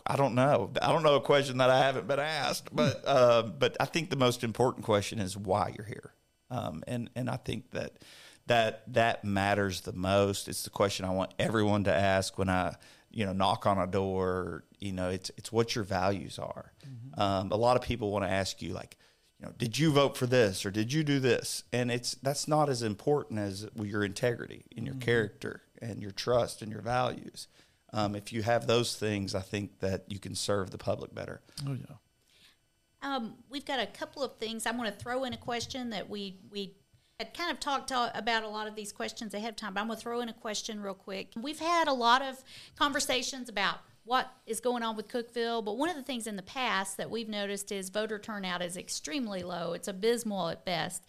I 0.06 0.16
don't 0.16 0.34
know. 0.34 0.70
I 0.80 0.92
don't 0.92 1.02
know 1.02 1.16
a 1.16 1.20
question 1.20 1.58
that 1.58 1.70
I 1.70 1.78
haven't 1.78 2.06
been 2.06 2.20
asked, 2.20 2.74
but 2.74 3.02
uh, 3.06 3.42
but 3.42 3.76
I 3.80 3.86
think 3.86 4.10
the 4.10 4.16
most 4.16 4.44
important 4.44 4.84
question 4.84 5.18
is 5.18 5.36
why 5.36 5.74
you're 5.76 5.86
here, 5.86 6.12
um, 6.50 6.84
and 6.86 7.10
and 7.16 7.28
I 7.28 7.36
think 7.36 7.70
that 7.70 7.92
that 8.46 8.82
that 8.92 9.24
matters 9.24 9.80
the 9.80 9.92
most. 9.92 10.48
It's 10.48 10.62
the 10.62 10.70
question 10.70 11.06
I 11.06 11.10
want 11.10 11.32
everyone 11.38 11.84
to 11.84 11.94
ask 11.94 12.38
when 12.38 12.50
I 12.50 12.76
you 13.10 13.24
know 13.24 13.32
knock 13.32 13.66
on 13.66 13.78
a 13.78 13.86
door. 13.86 14.64
You 14.78 14.92
know, 14.92 15.08
it's 15.08 15.30
it's 15.36 15.50
what 15.50 15.74
your 15.74 15.84
values 15.84 16.38
are. 16.38 16.72
Mm-hmm. 16.86 17.20
Um, 17.20 17.52
a 17.52 17.56
lot 17.56 17.76
of 17.76 17.82
people 17.82 18.10
want 18.10 18.24
to 18.24 18.30
ask 18.30 18.60
you 18.60 18.74
like 18.74 18.98
know, 19.44 19.52
did 19.58 19.78
you 19.78 19.92
vote 19.92 20.16
for 20.16 20.26
this 20.26 20.64
or 20.64 20.70
did 20.70 20.92
you 20.92 21.02
do 21.04 21.20
this? 21.20 21.64
And 21.72 21.90
it's 21.90 22.14
that's 22.16 22.48
not 22.48 22.68
as 22.68 22.82
important 22.82 23.38
as 23.40 23.68
your 23.74 24.04
integrity 24.04 24.64
and 24.76 24.86
your 24.86 24.94
mm-hmm. 24.94 25.04
character 25.04 25.62
and 25.80 26.00
your 26.02 26.10
trust 26.10 26.62
and 26.62 26.70
your 26.70 26.82
values. 26.82 27.48
Um, 27.92 28.16
if 28.16 28.32
you 28.32 28.42
have 28.42 28.66
those 28.66 28.96
things, 28.96 29.34
I 29.34 29.40
think 29.40 29.78
that 29.80 30.04
you 30.08 30.18
can 30.18 30.34
serve 30.34 30.70
the 30.70 30.78
public 30.78 31.14
better. 31.14 31.40
Oh 31.66 31.74
yeah. 31.74 31.96
Um, 33.02 33.34
we've 33.50 33.66
got 33.66 33.80
a 33.80 33.86
couple 33.86 34.22
of 34.22 34.38
things. 34.38 34.66
I'm 34.66 34.76
going 34.76 34.90
to 34.90 34.98
throw 34.98 35.24
in 35.24 35.32
a 35.32 35.38
question 35.38 35.90
that 35.90 36.08
we 36.08 36.38
we 36.50 36.74
had 37.18 37.32
kind 37.32 37.50
of 37.50 37.60
talked 37.60 37.90
about 37.90 38.42
a 38.42 38.48
lot 38.48 38.66
of 38.66 38.74
these 38.74 38.92
questions 38.92 39.34
ahead 39.34 39.50
of 39.50 39.56
time. 39.56 39.74
But 39.74 39.82
I'm 39.82 39.86
going 39.86 39.98
to 39.98 40.02
throw 40.02 40.20
in 40.20 40.28
a 40.28 40.34
question 40.34 40.80
real 40.80 40.94
quick. 40.94 41.32
We've 41.36 41.60
had 41.60 41.86
a 41.86 41.92
lot 41.92 42.22
of 42.22 42.42
conversations 42.76 43.48
about 43.48 43.78
what 44.04 44.30
is 44.46 44.60
going 44.60 44.82
on 44.82 44.96
with 44.96 45.08
Cookeville. 45.08 45.64
But 45.64 45.78
one 45.78 45.88
of 45.88 45.96
the 45.96 46.02
things 46.02 46.26
in 46.26 46.36
the 46.36 46.42
past 46.42 46.96
that 46.96 47.10
we've 47.10 47.28
noticed 47.28 47.72
is 47.72 47.88
voter 47.88 48.18
turnout 48.18 48.62
is 48.62 48.76
extremely 48.76 49.42
low. 49.42 49.72
It's 49.72 49.88
abysmal 49.88 50.48
at 50.48 50.64
best. 50.64 51.02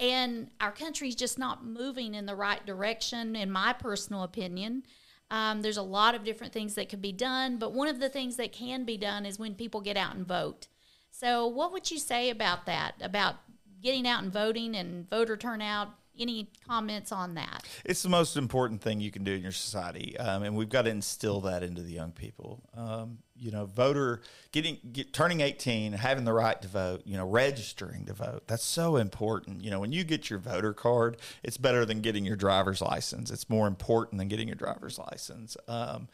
And 0.00 0.50
our 0.60 0.70
country's 0.70 1.16
just 1.16 1.38
not 1.38 1.64
moving 1.64 2.14
in 2.14 2.26
the 2.26 2.36
right 2.36 2.64
direction, 2.64 3.34
in 3.34 3.50
my 3.50 3.72
personal 3.72 4.22
opinion. 4.22 4.84
Um, 5.30 5.62
there's 5.62 5.76
a 5.76 5.82
lot 5.82 6.14
of 6.14 6.24
different 6.24 6.52
things 6.52 6.74
that 6.74 6.88
could 6.88 7.02
be 7.02 7.12
done, 7.12 7.58
but 7.58 7.72
one 7.72 7.88
of 7.88 8.00
the 8.00 8.08
things 8.08 8.36
that 8.36 8.52
can 8.52 8.84
be 8.84 8.96
done 8.96 9.26
is 9.26 9.38
when 9.38 9.54
people 9.54 9.80
get 9.80 9.96
out 9.96 10.14
and 10.14 10.26
vote. 10.26 10.68
So, 11.10 11.46
what 11.46 11.72
would 11.72 11.90
you 11.90 11.98
say 11.98 12.30
about 12.30 12.64
that? 12.66 12.94
About 13.00 13.36
getting 13.82 14.06
out 14.06 14.22
and 14.22 14.32
voting 14.32 14.74
and 14.74 15.08
voter 15.10 15.36
turnout 15.36 15.88
any 16.20 16.50
comments 16.66 17.12
on 17.12 17.34
that? 17.34 17.66
It's 17.84 18.02
the 18.02 18.08
most 18.08 18.36
important 18.36 18.82
thing 18.82 19.00
you 19.00 19.10
can 19.10 19.24
do 19.24 19.32
in 19.32 19.42
your 19.42 19.52
society, 19.52 20.16
um, 20.18 20.42
and 20.42 20.56
we've 20.56 20.68
got 20.68 20.82
to 20.82 20.90
instill 20.90 21.40
that 21.42 21.62
into 21.62 21.82
the 21.82 21.92
young 21.92 22.12
people. 22.12 22.62
Um, 22.76 23.18
you 23.38 23.50
know, 23.50 23.66
voter 23.66 24.20
getting 24.52 24.78
get, 24.92 25.12
turning 25.12 25.40
18, 25.40 25.92
having 25.92 26.24
the 26.24 26.32
right 26.32 26.60
to 26.62 26.68
vote, 26.68 27.02
you 27.04 27.16
know, 27.16 27.26
registering 27.26 28.04
to 28.06 28.12
vote. 28.12 28.44
That's 28.46 28.64
so 28.64 28.96
important. 28.96 29.62
You 29.62 29.70
know, 29.70 29.80
when 29.80 29.92
you 29.92 30.04
get 30.04 30.30
your 30.30 30.38
voter 30.38 30.72
card, 30.72 31.18
it's 31.42 31.56
better 31.56 31.84
than 31.84 32.00
getting 32.00 32.24
your 32.24 32.36
driver's 32.36 32.80
license. 32.80 33.30
It's 33.30 33.48
more 33.50 33.66
important 33.66 34.18
than 34.18 34.28
getting 34.28 34.48
your 34.48 34.56
driver's 34.56 34.98
license 34.98 35.56
because 35.66 35.96
um, 35.96 36.08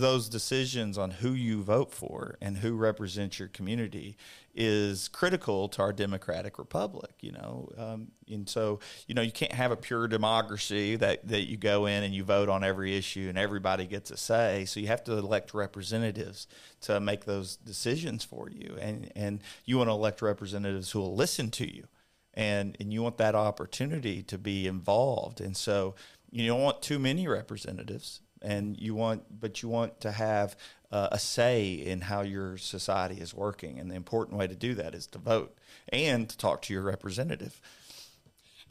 those 0.00 0.28
decisions 0.28 0.98
on 0.98 1.12
who 1.12 1.32
you 1.32 1.62
vote 1.62 1.92
for 1.92 2.36
and 2.40 2.58
who 2.58 2.74
represents 2.74 3.38
your 3.38 3.48
community 3.48 4.16
is 4.56 5.08
critical 5.08 5.68
to 5.68 5.82
our 5.82 5.92
democratic 5.92 6.58
republic. 6.58 7.12
You 7.20 7.32
know, 7.32 7.68
um, 7.76 8.08
and 8.28 8.48
so 8.48 8.80
you 9.06 9.14
know 9.14 9.22
you 9.22 9.30
can't 9.30 9.52
have 9.52 9.70
a 9.70 9.76
pure 9.76 10.08
democracy 10.08 10.96
that 10.96 11.28
that 11.28 11.48
you 11.48 11.56
go 11.56 11.86
in 11.86 12.02
and 12.02 12.14
you 12.14 12.24
vote 12.24 12.48
on 12.48 12.64
every 12.64 12.96
issue 12.96 13.26
and 13.28 13.38
everybody 13.38 13.86
gets 13.86 14.10
a 14.10 14.16
say. 14.16 14.64
So 14.64 14.80
you 14.80 14.88
have 14.88 15.04
to 15.04 15.12
elect 15.12 15.54
representatives 15.54 16.48
to 16.82 17.00
make 17.00 17.24
those 17.24 17.56
decisions 17.56 18.24
for 18.24 18.50
you. 18.50 18.76
And, 18.80 19.10
and 19.16 19.40
you 19.64 19.78
want 19.78 19.88
to 19.88 19.92
elect 19.92 20.22
representatives 20.22 20.90
who 20.90 21.00
will 21.00 21.14
listen 21.14 21.50
to 21.52 21.72
you. 21.72 21.86
And, 22.34 22.76
and 22.78 22.92
you 22.92 23.02
want 23.02 23.16
that 23.18 23.34
opportunity 23.34 24.22
to 24.24 24.36
be 24.36 24.66
involved. 24.66 25.40
And 25.40 25.56
so 25.56 25.94
you 26.30 26.46
don't 26.46 26.60
want 26.60 26.82
too 26.82 26.98
many 26.98 27.26
representatives 27.26 28.20
and 28.42 28.78
you 28.78 28.94
want 28.94 29.24
but 29.40 29.62
you 29.62 29.68
want 29.68 30.00
to 30.00 30.12
have 30.12 30.56
uh, 30.92 31.08
a 31.10 31.18
say 31.18 31.72
in 31.72 32.00
how 32.00 32.22
your 32.22 32.56
society 32.56 33.20
is 33.20 33.34
working 33.34 33.78
and 33.78 33.90
the 33.90 33.94
important 33.94 34.38
way 34.38 34.46
to 34.46 34.54
do 34.54 34.74
that 34.74 34.94
is 34.94 35.06
to 35.06 35.18
vote 35.18 35.56
and 35.90 36.28
to 36.28 36.36
talk 36.36 36.62
to 36.62 36.72
your 36.72 36.82
representative 36.82 37.60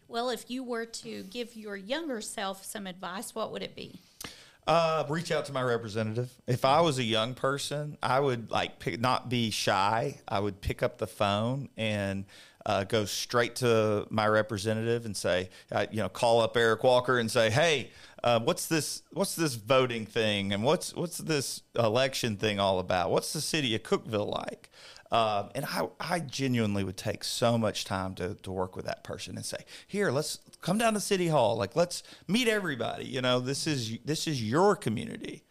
well 0.08 0.30
if 0.30 0.50
you 0.50 0.64
were 0.64 0.86
to 0.86 1.24
give 1.24 1.56
your 1.56 1.76
younger 1.76 2.22
self 2.22 2.64
some 2.64 2.88
advice 2.88 3.34
what 3.34 3.52
would 3.52 3.64
it 3.64 3.76
be 3.76 4.00
uh, 4.68 5.06
reach 5.10 5.32
out 5.32 5.46
to 5.46 5.54
my 5.54 5.62
representative. 5.62 6.32
If 6.48 6.66
I 6.66 6.82
was 6.82 6.98
a 6.98 7.04
young 7.04 7.34
person, 7.34 7.98
I 8.02 8.20
would 8.20 8.52
like 8.52 8.80
pick, 8.80 9.00
not 9.00 9.30
be 9.30 9.52
shy. 9.52 10.20
I 10.28 10.40
would 10.40 10.62
pick 10.62 10.82
up 10.82 10.98
the 10.98 11.08
phone 11.08 11.70
and 11.78 12.26
uh, 12.66 12.84
go 12.84 13.06
straight 13.06 13.56
to 13.58 14.08
my 14.10 14.28
representative 14.28 15.06
and 15.06 15.16
say, 15.16 15.50
uh, 15.72 15.86
you 15.92 15.98
know, 15.98 16.10
call 16.10 16.42
up 16.42 16.58
Eric 16.58 16.84
Walker 16.84 17.20
and 17.20 17.30
say, 17.30 17.52
hey, 17.52 17.92
uh, 18.24 18.40
what's 18.40 18.66
this? 18.66 19.04
What's 19.12 19.36
this 19.36 19.54
voting 19.54 20.08
thing? 20.08 20.52
And 20.52 20.64
what's 20.64 20.96
what's 20.96 21.20
this 21.20 21.62
election 21.78 22.38
thing 22.38 22.60
all 22.60 22.80
about? 22.80 23.12
What's 23.12 23.34
the 23.34 23.42
city 23.42 23.76
of 23.76 23.84
Cookeville 23.84 24.34
like? 24.34 24.72
Um, 25.12 25.50
and 25.54 25.66
I, 25.66 25.88
I 26.00 26.20
genuinely 26.20 26.84
would 26.84 26.98
take 26.98 27.24
so 27.24 27.58
much 27.58 27.86
time 27.86 28.16
to, 28.16 28.36
to 28.36 28.52
work 28.52 28.76
with 28.76 28.86
that 28.86 29.04
person 29.04 29.36
and 29.36 29.46
say, 29.46 29.60
here, 29.88 30.12
let's 30.12 30.40
come 30.62 30.78
down 30.78 30.96
to 30.96 31.00
City 31.00 31.28
Hall. 31.28 31.56
Like, 31.58 31.76
let's 31.76 32.02
meet 32.28 32.48
everybody. 32.48 33.06
You 33.06 33.22
know, 33.22 33.40
this 33.40 33.68
is 33.68 34.00
this 34.04 34.28
is 34.28 34.44
your 34.44 34.76
community. 34.76 35.44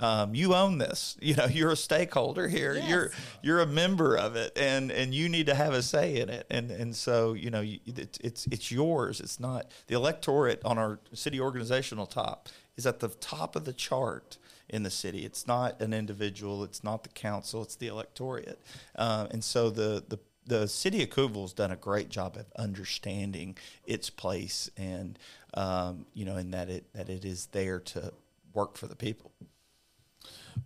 Um, 0.00 0.34
you 0.34 0.54
own 0.54 0.78
this. 0.78 1.16
You 1.28 1.34
know, 1.34 1.46
you're 1.46 1.72
a 1.72 1.76
stakeholder 1.76 2.48
here. 2.48 2.74
Yes. 2.74 2.88
You're 2.88 3.10
you're 3.42 3.60
a 3.60 3.66
member 3.66 4.16
of 4.16 4.36
it, 4.36 4.56
and 4.56 4.90
and 4.92 5.12
you 5.12 5.28
need 5.28 5.46
to 5.46 5.54
have 5.54 5.72
a 5.72 5.82
say 5.82 6.20
in 6.20 6.28
it. 6.28 6.46
And 6.50 6.70
and 6.70 6.94
so 6.94 7.32
you 7.32 7.50
know, 7.50 7.60
you, 7.60 7.80
it's 7.86 8.46
it's 8.46 8.70
yours. 8.70 9.20
It's 9.20 9.40
not 9.40 9.70
the 9.88 9.94
electorate 9.94 10.64
on 10.64 10.78
our 10.78 11.00
city 11.12 11.40
organizational 11.40 12.06
top 12.06 12.48
is 12.76 12.86
at 12.86 13.00
the 13.00 13.08
top 13.08 13.56
of 13.56 13.64
the 13.64 13.72
chart 13.72 14.38
in 14.68 14.82
the 14.82 14.90
city. 14.90 15.24
It's 15.24 15.46
not 15.46 15.80
an 15.80 15.92
individual. 15.92 16.64
It's 16.64 16.84
not 16.84 17.02
the 17.02 17.08
council. 17.08 17.62
It's 17.62 17.76
the 17.76 17.86
electorate. 17.86 18.60
Uh, 18.96 19.26
and 19.30 19.42
so 19.42 19.70
the 19.70 20.04
the 20.08 20.18
the 20.46 20.66
city 20.66 21.02
of 21.02 21.10
Cookeville's 21.10 21.52
done 21.52 21.70
a 21.70 21.76
great 21.76 22.08
job 22.08 22.36
of 22.36 22.46
understanding 22.56 23.56
its 23.86 24.08
place 24.08 24.70
and 24.78 25.18
um, 25.54 26.06
you 26.14 26.24
know, 26.24 26.36
and 26.36 26.52
that 26.54 26.68
it 26.68 26.92
that 26.94 27.08
it 27.08 27.24
is 27.24 27.46
there 27.46 27.80
to 27.80 28.12
work 28.54 28.76
for 28.76 28.86
the 28.86 28.96
people. 28.96 29.32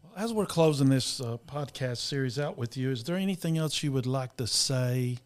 Well, 0.03 0.13
as 0.17 0.33
we're 0.33 0.47
closing 0.47 0.89
this 0.89 1.21
uh, 1.21 1.39
podcast 1.47 1.99
series 1.99 2.39
out 2.39 2.57
with 2.57 2.77
you, 2.77 2.91
is 2.91 3.05
there 3.05 3.17
anything 3.17 3.59
else 3.59 3.83
you 3.83 3.93
would 3.93 4.07
like 4.07 4.37
to 4.37 4.47
say 4.47 5.19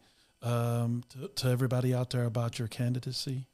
um, 0.42 1.04
to, 1.10 1.28
to 1.28 1.48
everybody 1.48 1.94
out 1.94 2.10
there 2.10 2.24
about 2.24 2.58
your 2.58 2.68
candidacy? 2.68 3.46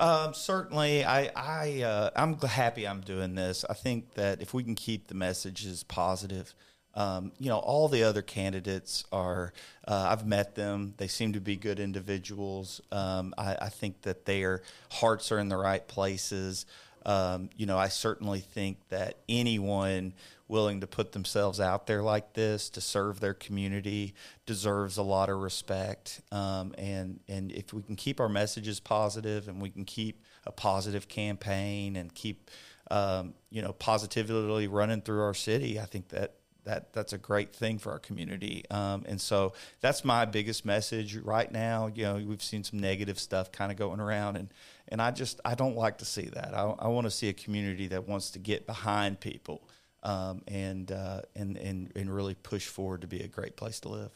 Um, 0.00 0.32
certainly, 0.32 1.04
I, 1.04 1.30
I 1.36 1.82
uh, 1.82 2.10
I'm 2.16 2.38
happy 2.38 2.88
I'm 2.88 3.02
doing 3.02 3.34
this. 3.34 3.66
I 3.68 3.74
think 3.74 4.14
that 4.14 4.40
if 4.40 4.54
we 4.54 4.64
can 4.64 4.74
keep 4.74 5.08
the 5.08 5.14
messages 5.14 5.82
positive, 5.82 6.54
um, 6.94 7.32
you 7.38 7.50
know, 7.50 7.58
all 7.58 7.86
the 7.88 8.02
other 8.02 8.22
candidates 8.22 9.04
are. 9.12 9.52
Uh, 9.86 10.08
I've 10.10 10.26
met 10.26 10.54
them. 10.54 10.94
They 10.96 11.06
seem 11.06 11.34
to 11.34 11.40
be 11.40 11.56
good 11.56 11.78
individuals. 11.78 12.80
Um, 12.90 13.34
I, 13.36 13.56
I, 13.62 13.68
think 13.68 14.02
that 14.02 14.24
their 14.24 14.62
hearts 14.90 15.30
are 15.30 15.38
in 15.38 15.48
the 15.48 15.56
right 15.56 15.86
places. 15.86 16.66
Um, 17.06 17.50
you 17.56 17.66
know, 17.66 17.78
I 17.78 17.88
certainly 17.88 18.40
think 18.40 18.78
that 18.88 19.18
anyone 19.28 20.14
willing 20.50 20.80
to 20.80 20.86
put 20.86 21.12
themselves 21.12 21.60
out 21.60 21.86
there 21.86 22.02
like 22.02 22.34
this 22.34 22.68
to 22.70 22.80
serve 22.80 23.20
their 23.20 23.34
community 23.34 24.14
deserves 24.44 24.98
a 24.98 25.02
lot 25.02 25.30
of 25.30 25.38
respect. 25.38 26.20
Um, 26.30 26.74
and 26.76 27.20
and 27.28 27.52
if 27.52 27.72
we 27.72 27.82
can 27.82 27.96
keep 27.96 28.20
our 28.20 28.28
messages 28.28 28.80
positive 28.80 29.48
and 29.48 29.62
we 29.62 29.70
can 29.70 29.84
keep 29.84 30.22
a 30.46 30.52
positive 30.52 31.08
campaign 31.08 31.96
and 31.96 32.14
keep 32.14 32.50
um, 32.90 33.34
you 33.50 33.62
know, 33.62 33.72
positively 33.72 34.66
running 34.66 35.00
through 35.00 35.22
our 35.22 35.34
city. 35.34 35.78
I 35.78 35.84
think 35.84 36.08
that 36.08 36.34
that 36.64 36.92
that's 36.92 37.14
a 37.14 37.18
great 37.18 37.54
thing 37.54 37.78
for 37.78 37.92
our 37.92 37.98
community. 37.98 38.64
Um, 38.70 39.04
and 39.08 39.18
so 39.18 39.54
that's 39.80 40.04
my 40.04 40.26
biggest 40.26 40.66
message 40.66 41.16
right 41.16 41.50
now. 41.50 41.90
You 41.94 42.02
know, 42.02 42.22
we've 42.26 42.42
seen 42.42 42.64
some 42.64 42.80
negative 42.80 43.18
stuff 43.18 43.50
kind 43.50 43.72
of 43.72 43.78
going 43.78 44.00
around, 44.00 44.36
and 44.36 44.52
and 44.88 45.00
I 45.00 45.10
just 45.12 45.40
I 45.44 45.54
don't 45.54 45.76
like 45.76 45.98
to 45.98 46.04
see 46.04 46.26
that. 46.34 46.52
I, 46.52 46.62
I 46.78 46.88
want 46.88 47.06
to 47.06 47.10
see 47.10 47.28
a 47.28 47.32
community 47.32 47.86
that 47.88 48.06
wants 48.06 48.30
to 48.32 48.38
get 48.38 48.66
behind 48.66 49.20
people 49.20 49.62
um, 50.02 50.42
and, 50.48 50.90
uh, 50.92 51.22
and 51.36 51.56
and 51.56 51.92
and 51.94 52.14
really 52.14 52.34
push 52.34 52.66
forward 52.66 53.02
to 53.02 53.06
be 53.06 53.20
a 53.20 53.28
great 53.28 53.56
place 53.56 53.80
to 53.80 53.88
live. 53.88 54.12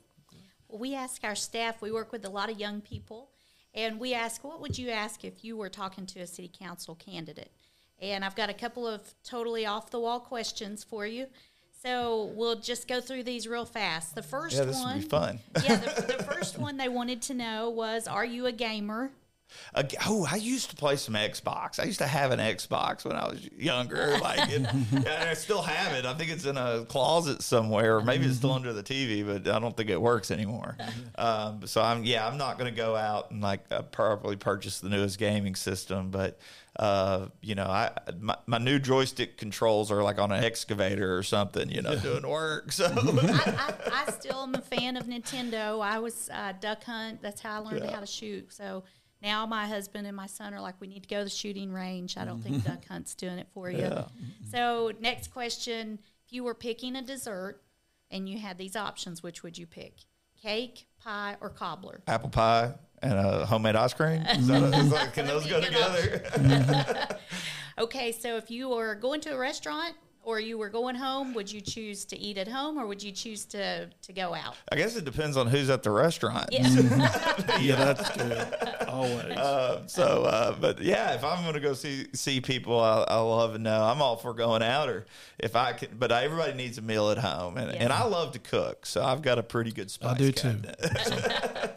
Well, 0.68 0.79
we 0.79 0.94
ask 0.94 1.23
our 1.25 1.35
staff. 1.35 1.83
We 1.83 1.92
work 1.92 2.12
with 2.12 2.25
a 2.25 2.31
lot 2.31 2.51
of 2.51 2.59
young 2.59 2.81
people, 2.81 3.31
and 3.75 4.01
we 4.01 4.14
ask, 4.14 4.42
"What 4.44 4.61
would 4.61 4.79
you 4.79 4.90
ask 4.90 5.25
if 5.25 5.44
you 5.44 5.57
were 5.57 5.68
talking 5.68 6.07
to 6.07 6.20
a 6.20 6.27
city 6.27 6.51
council 6.53 6.94
candidate?" 6.94 7.53
And 8.01 8.25
I've 8.25 8.35
got 8.35 8.51
a 8.51 8.55
couple 8.55 8.87
of 8.87 9.03
totally 9.23 9.66
off 9.66 9.90
the 9.90 10.01
wall 10.01 10.20
questions 10.20 10.83
for 10.83 11.07
you. 11.07 11.27
So 11.83 12.33
we'll 12.35 12.61
just 12.61 12.88
go 12.88 13.01
through 13.01 13.25
these 13.25 13.47
real 13.47 13.66
fast. 13.66 14.14
The 14.14 14.23
first 14.23 14.57
Yeah, 14.57 14.64
this 14.64 14.81
one, 14.81 14.97
would 14.97 15.03
be 15.03 15.09
fun. 15.09 15.38
yeah, 15.64 15.77
the, 15.77 16.14
the 16.16 16.23
first 16.25 16.59
one 16.59 16.79
they 16.79 16.88
wanted 16.88 17.20
to 17.23 17.35
know 17.35 17.68
was, 17.68 18.09
"Are 18.09 18.25
you 18.25 18.47
a 18.47 18.53
gamer?" 18.53 19.11
Uh, 19.74 19.82
oh, 20.06 20.26
I 20.30 20.36
used 20.36 20.70
to 20.70 20.76
play 20.76 20.96
some 20.96 21.14
Xbox. 21.14 21.78
I 21.80 21.84
used 21.84 21.98
to 21.98 22.06
have 22.06 22.30
an 22.30 22.38
Xbox 22.38 23.04
when 23.04 23.16
I 23.16 23.28
was 23.28 23.48
younger. 23.56 24.18
Like, 24.24 24.50
and, 24.52 24.66
and 24.92 25.06
I 25.08 25.34
still 25.34 25.60
have 25.62 25.92
it. 25.92 26.06
I 26.06 26.14
think 26.14 26.30
it's 26.30 26.46
in 26.46 26.56
a 26.56 26.84
closet 26.86 27.42
somewhere, 27.42 27.96
or 27.96 28.02
maybe 28.02 28.24
it's 28.26 28.36
still 28.36 28.52
under 28.52 28.72
the 28.72 28.82
TV, 28.82 29.24
but 29.26 29.52
I 29.52 29.58
don't 29.58 29.76
think 29.76 29.90
it 29.90 30.00
works 30.00 30.30
anymore. 30.30 30.76
Um, 31.16 31.64
so 31.66 31.80
I'm, 31.80 32.02
yeah, 32.04 32.26
I'm 32.26 32.36
not 32.38 32.58
going 32.58 32.72
to 32.72 32.76
go 32.76 32.96
out 32.96 33.30
and 33.30 33.40
like 33.40 33.60
uh, 33.70 33.82
probably 33.82 34.36
purchase 34.36 34.80
the 34.80 34.88
newest 34.88 35.18
gaming 35.18 35.54
system, 35.54 36.10
but. 36.10 36.38
Uh, 36.76 37.28
you 37.40 37.54
know, 37.54 37.66
I 37.66 37.92
my, 38.18 38.36
my 38.46 38.58
new 38.58 38.80
joystick 38.80 39.36
controls 39.36 39.92
are 39.92 40.02
like 40.02 40.18
on 40.18 40.32
an 40.32 40.42
excavator 40.42 41.16
or 41.16 41.22
something, 41.22 41.70
you 41.70 41.82
know, 41.82 41.94
doing 41.94 42.26
work. 42.28 42.72
So 42.72 42.86
I, 42.96 43.72
I, 43.86 44.02
I 44.08 44.10
still 44.10 44.42
am 44.42 44.56
a 44.56 44.60
fan 44.60 44.96
of 44.96 45.06
Nintendo. 45.06 45.80
I 45.80 46.00
was 46.00 46.28
uh, 46.34 46.52
duck 46.60 46.82
hunt. 46.82 47.22
That's 47.22 47.40
how 47.40 47.54
I 47.54 47.58
learned 47.58 47.84
Yeah. 47.84 47.92
how 47.94 48.00
to 48.00 48.06
shoot. 48.06 48.52
So 48.52 48.82
now 49.24 49.46
my 49.46 49.66
husband 49.66 50.06
and 50.06 50.16
my 50.16 50.26
son 50.26 50.54
are 50.54 50.60
like, 50.60 50.74
we 50.80 50.87
need 50.87 51.02
to 51.02 51.08
go 51.08 51.18
to 51.18 51.24
the 51.24 51.30
shooting 51.30 51.72
range. 51.72 52.16
I 52.16 52.24
don't 52.24 52.42
think 52.42 52.56
mm-hmm. 52.56 52.68
duck 52.68 52.87
hunt's 52.87 53.14
doing 53.14 53.38
it 53.38 53.48
for 53.52 53.70
you. 53.70 53.78
Yeah. 53.78 54.04
So 54.50 54.92
next 55.00 55.32
question: 55.32 55.98
If 56.26 56.32
you 56.32 56.44
were 56.44 56.54
picking 56.54 56.96
a 56.96 57.02
dessert 57.02 57.62
and 58.10 58.28
you 58.28 58.38
had 58.38 58.58
these 58.58 58.76
options, 58.76 59.22
which 59.22 59.42
would 59.42 59.58
you 59.58 59.66
pick? 59.66 59.94
Cake, 60.40 60.87
pie, 61.02 61.37
or 61.40 61.48
cobbler? 61.48 62.02
apple 62.06 62.28
pie 62.28 62.74
and 63.02 63.14
a 63.14 63.46
homemade 63.46 63.76
ice 63.76 63.94
cream. 63.94 64.22
Is 64.22 64.46
that, 64.46 64.62
is 64.74 64.90
that, 64.90 65.14
can 65.14 65.26
those 65.26 65.46
go 65.46 65.60
together? 65.60 67.18
Okay, 67.76 68.12
so 68.12 68.37
if 68.37 68.50
you 68.50 68.68
were 68.68 68.94
going 68.94 69.20
to 69.22 69.30
a 69.30 69.38
restaurant 69.38 69.94
or 70.24 70.40
you 70.40 70.56
were 70.58 70.68
going 70.68 70.94
home, 70.94 71.34
would 71.34 71.50
you 71.52 71.60
choose 71.60 72.04
to 72.06 72.18
eat 72.18 72.38
at 72.38 72.48
home 72.48 72.78
or 72.78 72.87
would 72.87 73.02
you 73.02 73.12
choose 73.12 73.44
to 73.46 73.87
to 73.88 74.12
go 74.12 74.34
out? 74.34 74.56
I 74.72 74.76
guess 74.76 74.96
it 74.96 75.04
depends 75.04 75.37
on 75.37 75.46
who's 75.46 75.70
at 75.70 75.82
the 75.82 75.90
restaurant. 75.90 76.48
Yeah. 76.50 76.64
Yeah, 77.60 77.76
that's 77.76 78.10
good. 78.16 78.88
Always. 78.88 79.37
Uh, 79.37 79.87
so, 79.87 80.24
uh, 80.24 80.54
but 80.60 80.80
yeah, 80.80 81.14
if 81.14 81.24
I'm 81.24 81.42
going 81.42 81.54
to 81.54 81.60
go 81.60 81.72
see 81.74 82.06
see 82.12 82.40
people, 82.40 82.78
I, 82.80 83.04
I 83.08 83.18
love 83.20 83.52
to 83.52 83.58
know. 83.58 83.82
I'm 83.84 84.00
all 84.02 84.16
for 84.16 84.34
going 84.34 84.62
out, 84.62 84.88
or 84.88 85.06
if 85.38 85.54
I 85.56 85.72
can. 85.72 85.90
But 85.98 86.10
I, 86.12 86.24
everybody 86.24 86.54
needs 86.54 86.78
a 86.78 86.82
meal 86.82 87.10
at 87.10 87.18
home, 87.18 87.56
and, 87.56 87.70
and 87.70 87.92
I 87.92 88.04
love 88.04 88.32
to 88.32 88.38
cook, 88.38 88.87
so 88.87 89.02
I've 89.04 89.22
got 89.22 89.38
a 89.38 89.42
pretty 89.42 89.72
good 89.72 89.90
spice. 89.90 90.14
I 90.14 90.18
do 90.18 90.32
too. 90.32 90.56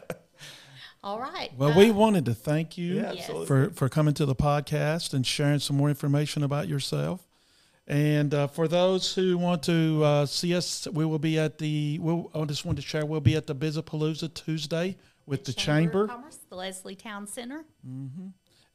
All 1.04 1.20
right. 1.20 1.50
Well, 1.56 1.70
Uh, 1.72 1.78
we 1.78 1.90
wanted 1.90 2.24
to 2.26 2.34
thank 2.34 2.76
you 2.76 2.96
Yeah, 2.96 3.44
for, 3.46 3.70
for 3.70 3.88
coming 3.88 4.14
to 4.14 4.26
the 4.26 4.34
podcast 4.34 5.14
and 5.14 5.24
sharing 5.26 5.60
some 5.60 5.76
more 5.76 5.88
information 5.88 6.42
about 6.42 6.66
yourself. 6.68 7.20
And 7.88 8.34
uh, 8.34 8.46
for 8.48 8.68
those 8.68 9.14
who 9.14 9.38
want 9.38 9.62
to 9.62 10.04
uh, 10.04 10.26
see 10.26 10.54
us, 10.54 10.86
we 10.92 11.06
will 11.06 11.18
be 11.18 11.38
at 11.38 11.56
the. 11.56 11.98
We'll, 11.98 12.30
I 12.34 12.44
just 12.44 12.66
wanted 12.66 12.82
to 12.82 12.86
share. 12.86 13.06
We'll 13.06 13.20
be 13.20 13.34
at 13.34 13.46
the 13.46 13.54
Bizapalooza 13.54 14.34
Tuesday 14.34 14.98
with 15.24 15.44
the, 15.44 15.52
of 15.52 15.56
Chamber. 15.56 16.06
Commerce, 16.06 16.38
the 16.50 16.56
Leslie 16.56 16.94
Town 16.94 17.26
Center. 17.26 17.64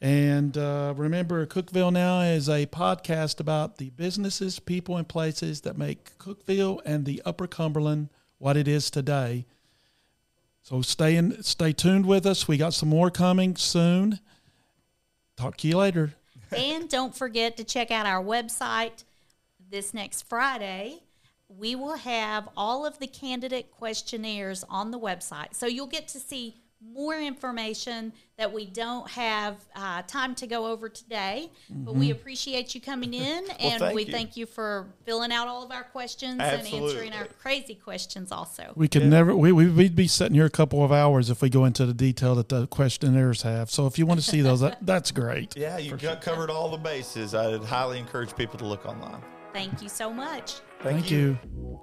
And 0.01 0.57
uh, 0.57 0.95
remember, 0.97 1.45
Cookeville 1.45 1.93
Now 1.93 2.21
is 2.21 2.49
a 2.49 2.65
podcast 2.65 3.39
about 3.39 3.77
the 3.77 3.91
businesses, 3.91 4.59
people, 4.59 4.97
and 4.97 5.07
places 5.07 5.61
that 5.61 5.77
make 5.77 6.17
Cookeville 6.17 6.81
and 6.83 7.05
the 7.05 7.21
Upper 7.23 7.45
Cumberland 7.45 8.09
what 8.39 8.57
it 8.57 8.67
is 8.67 8.89
today. 8.89 9.45
So 10.63 10.81
stay 10.81 11.15
in, 11.15 11.43
stay 11.43 11.71
tuned 11.71 12.07
with 12.07 12.25
us. 12.25 12.47
We 12.47 12.57
got 12.57 12.73
some 12.73 12.89
more 12.89 13.11
coming 13.11 13.55
soon. 13.57 14.19
Talk 15.37 15.57
to 15.57 15.67
you 15.67 15.77
later. 15.77 16.15
And 16.55 16.89
don't 16.89 17.15
forget 17.15 17.57
to 17.57 17.63
check 17.63 17.91
out 17.91 18.05
our 18.05 18.23
website 18.23 19.03
this 19.69 19.93
next 19.93 20.23
Friday. 20.23 20.99
We 21.47 21.75
will 21.75 21.97
have 21.97 22.49
all 22.57 22.85
of 22.85 22.99
the 22.99 23.07
candidate 23.07 23.71
questionnaires 23.71 24.63
on 24.69 24.91
the 24.91 24.99
website. 24.99 25.53
So 25.53 25.67
you'll 25.67 25.87
get 25.87 26.07
to 26.09 26.19
see 26.19 26.62
more 26.91 27.15
information 27.15 28.13
that 28.37 28.51
we 28.51 28.65
don't 28.65 29.09
have 29.09 29.57
uh, 29.75 30.01
time 30.03 30.35
to 30.35 30.47
go 30.47 30.67
over 30.67 30.89
today. 30.89 31.49
But 31.69 31.95
we 31.95 32.11
appreciate 32.11 32.73
you 32.73 32.81
coming 32.81 33.13
in 33.13 33.45
and 33.59 33.79
thank 33.79 33.95
we 33.95 34.05
you. 34.05 34.11
thank 34.11 34.37
you 34.37 34.45
for 34.45 34.87
filling 35.05 35.31
out 35.31 35.47
all 35.47 35.63
of 35.63 35.71
our 35.71 35.83
questions 35.83 36.39
and 36.39 36.67
answering 36.67 37.13
our 37.13 37.25
crazy 37.25 37.75
questions 37.75 38.31
also. 38.31 38.73
We 38.75 38.87
could 38.87 39.05
never. 39.05 39.35
We, 39.35 39.51
we 39.51 39.67
we'd 39.67 39.95
be 39.95 40.07
sitting 40.07 40.35
here 40.35 40.45
a 40.45 40.49
couple 40.49 40.83
of 40.83 40.91
hours 40.91 41.29
if 41.29 41.41
we 41.41 41.49
go 41.49 41.65
into 41.65 41.85
the 41.85 41.93
detail 41.93 42.35
that 42.35 42.49
the 42.49 42.67
questionnaires 42.67 43.41
have. 43.43 43.69
So 43.69 43.87
if 43.87 43.99
you 43.99 44.05
want 44.05 44.19
to 44.19 44.25
see 44.25 44.41
those, 44.41 44.61
that, 44.61 44.79
that's 44.81 45.11
great. 45.11 45.55
yeah, 45.57 45.77
you 45.77 45.95
got 45.97 46.21
covered 46.21 46.49
all 46.49 46.69
the 46.69 46.77
bases. 46.77 47.35
I'd 47.35 47.63
highly 47.63 47.99
encourage 47.99 48.35
people 48.35 48.57
to 48.59 48.65
look 48.65 48.85
online. 48.85 49.21
Thank 49.53 49.81
you 49.81 49.89
so 49.89 50.11
much. 50.11 50.55
Thank 50.81 51.11
you. 51.11 51.37
you. 51.53 51.79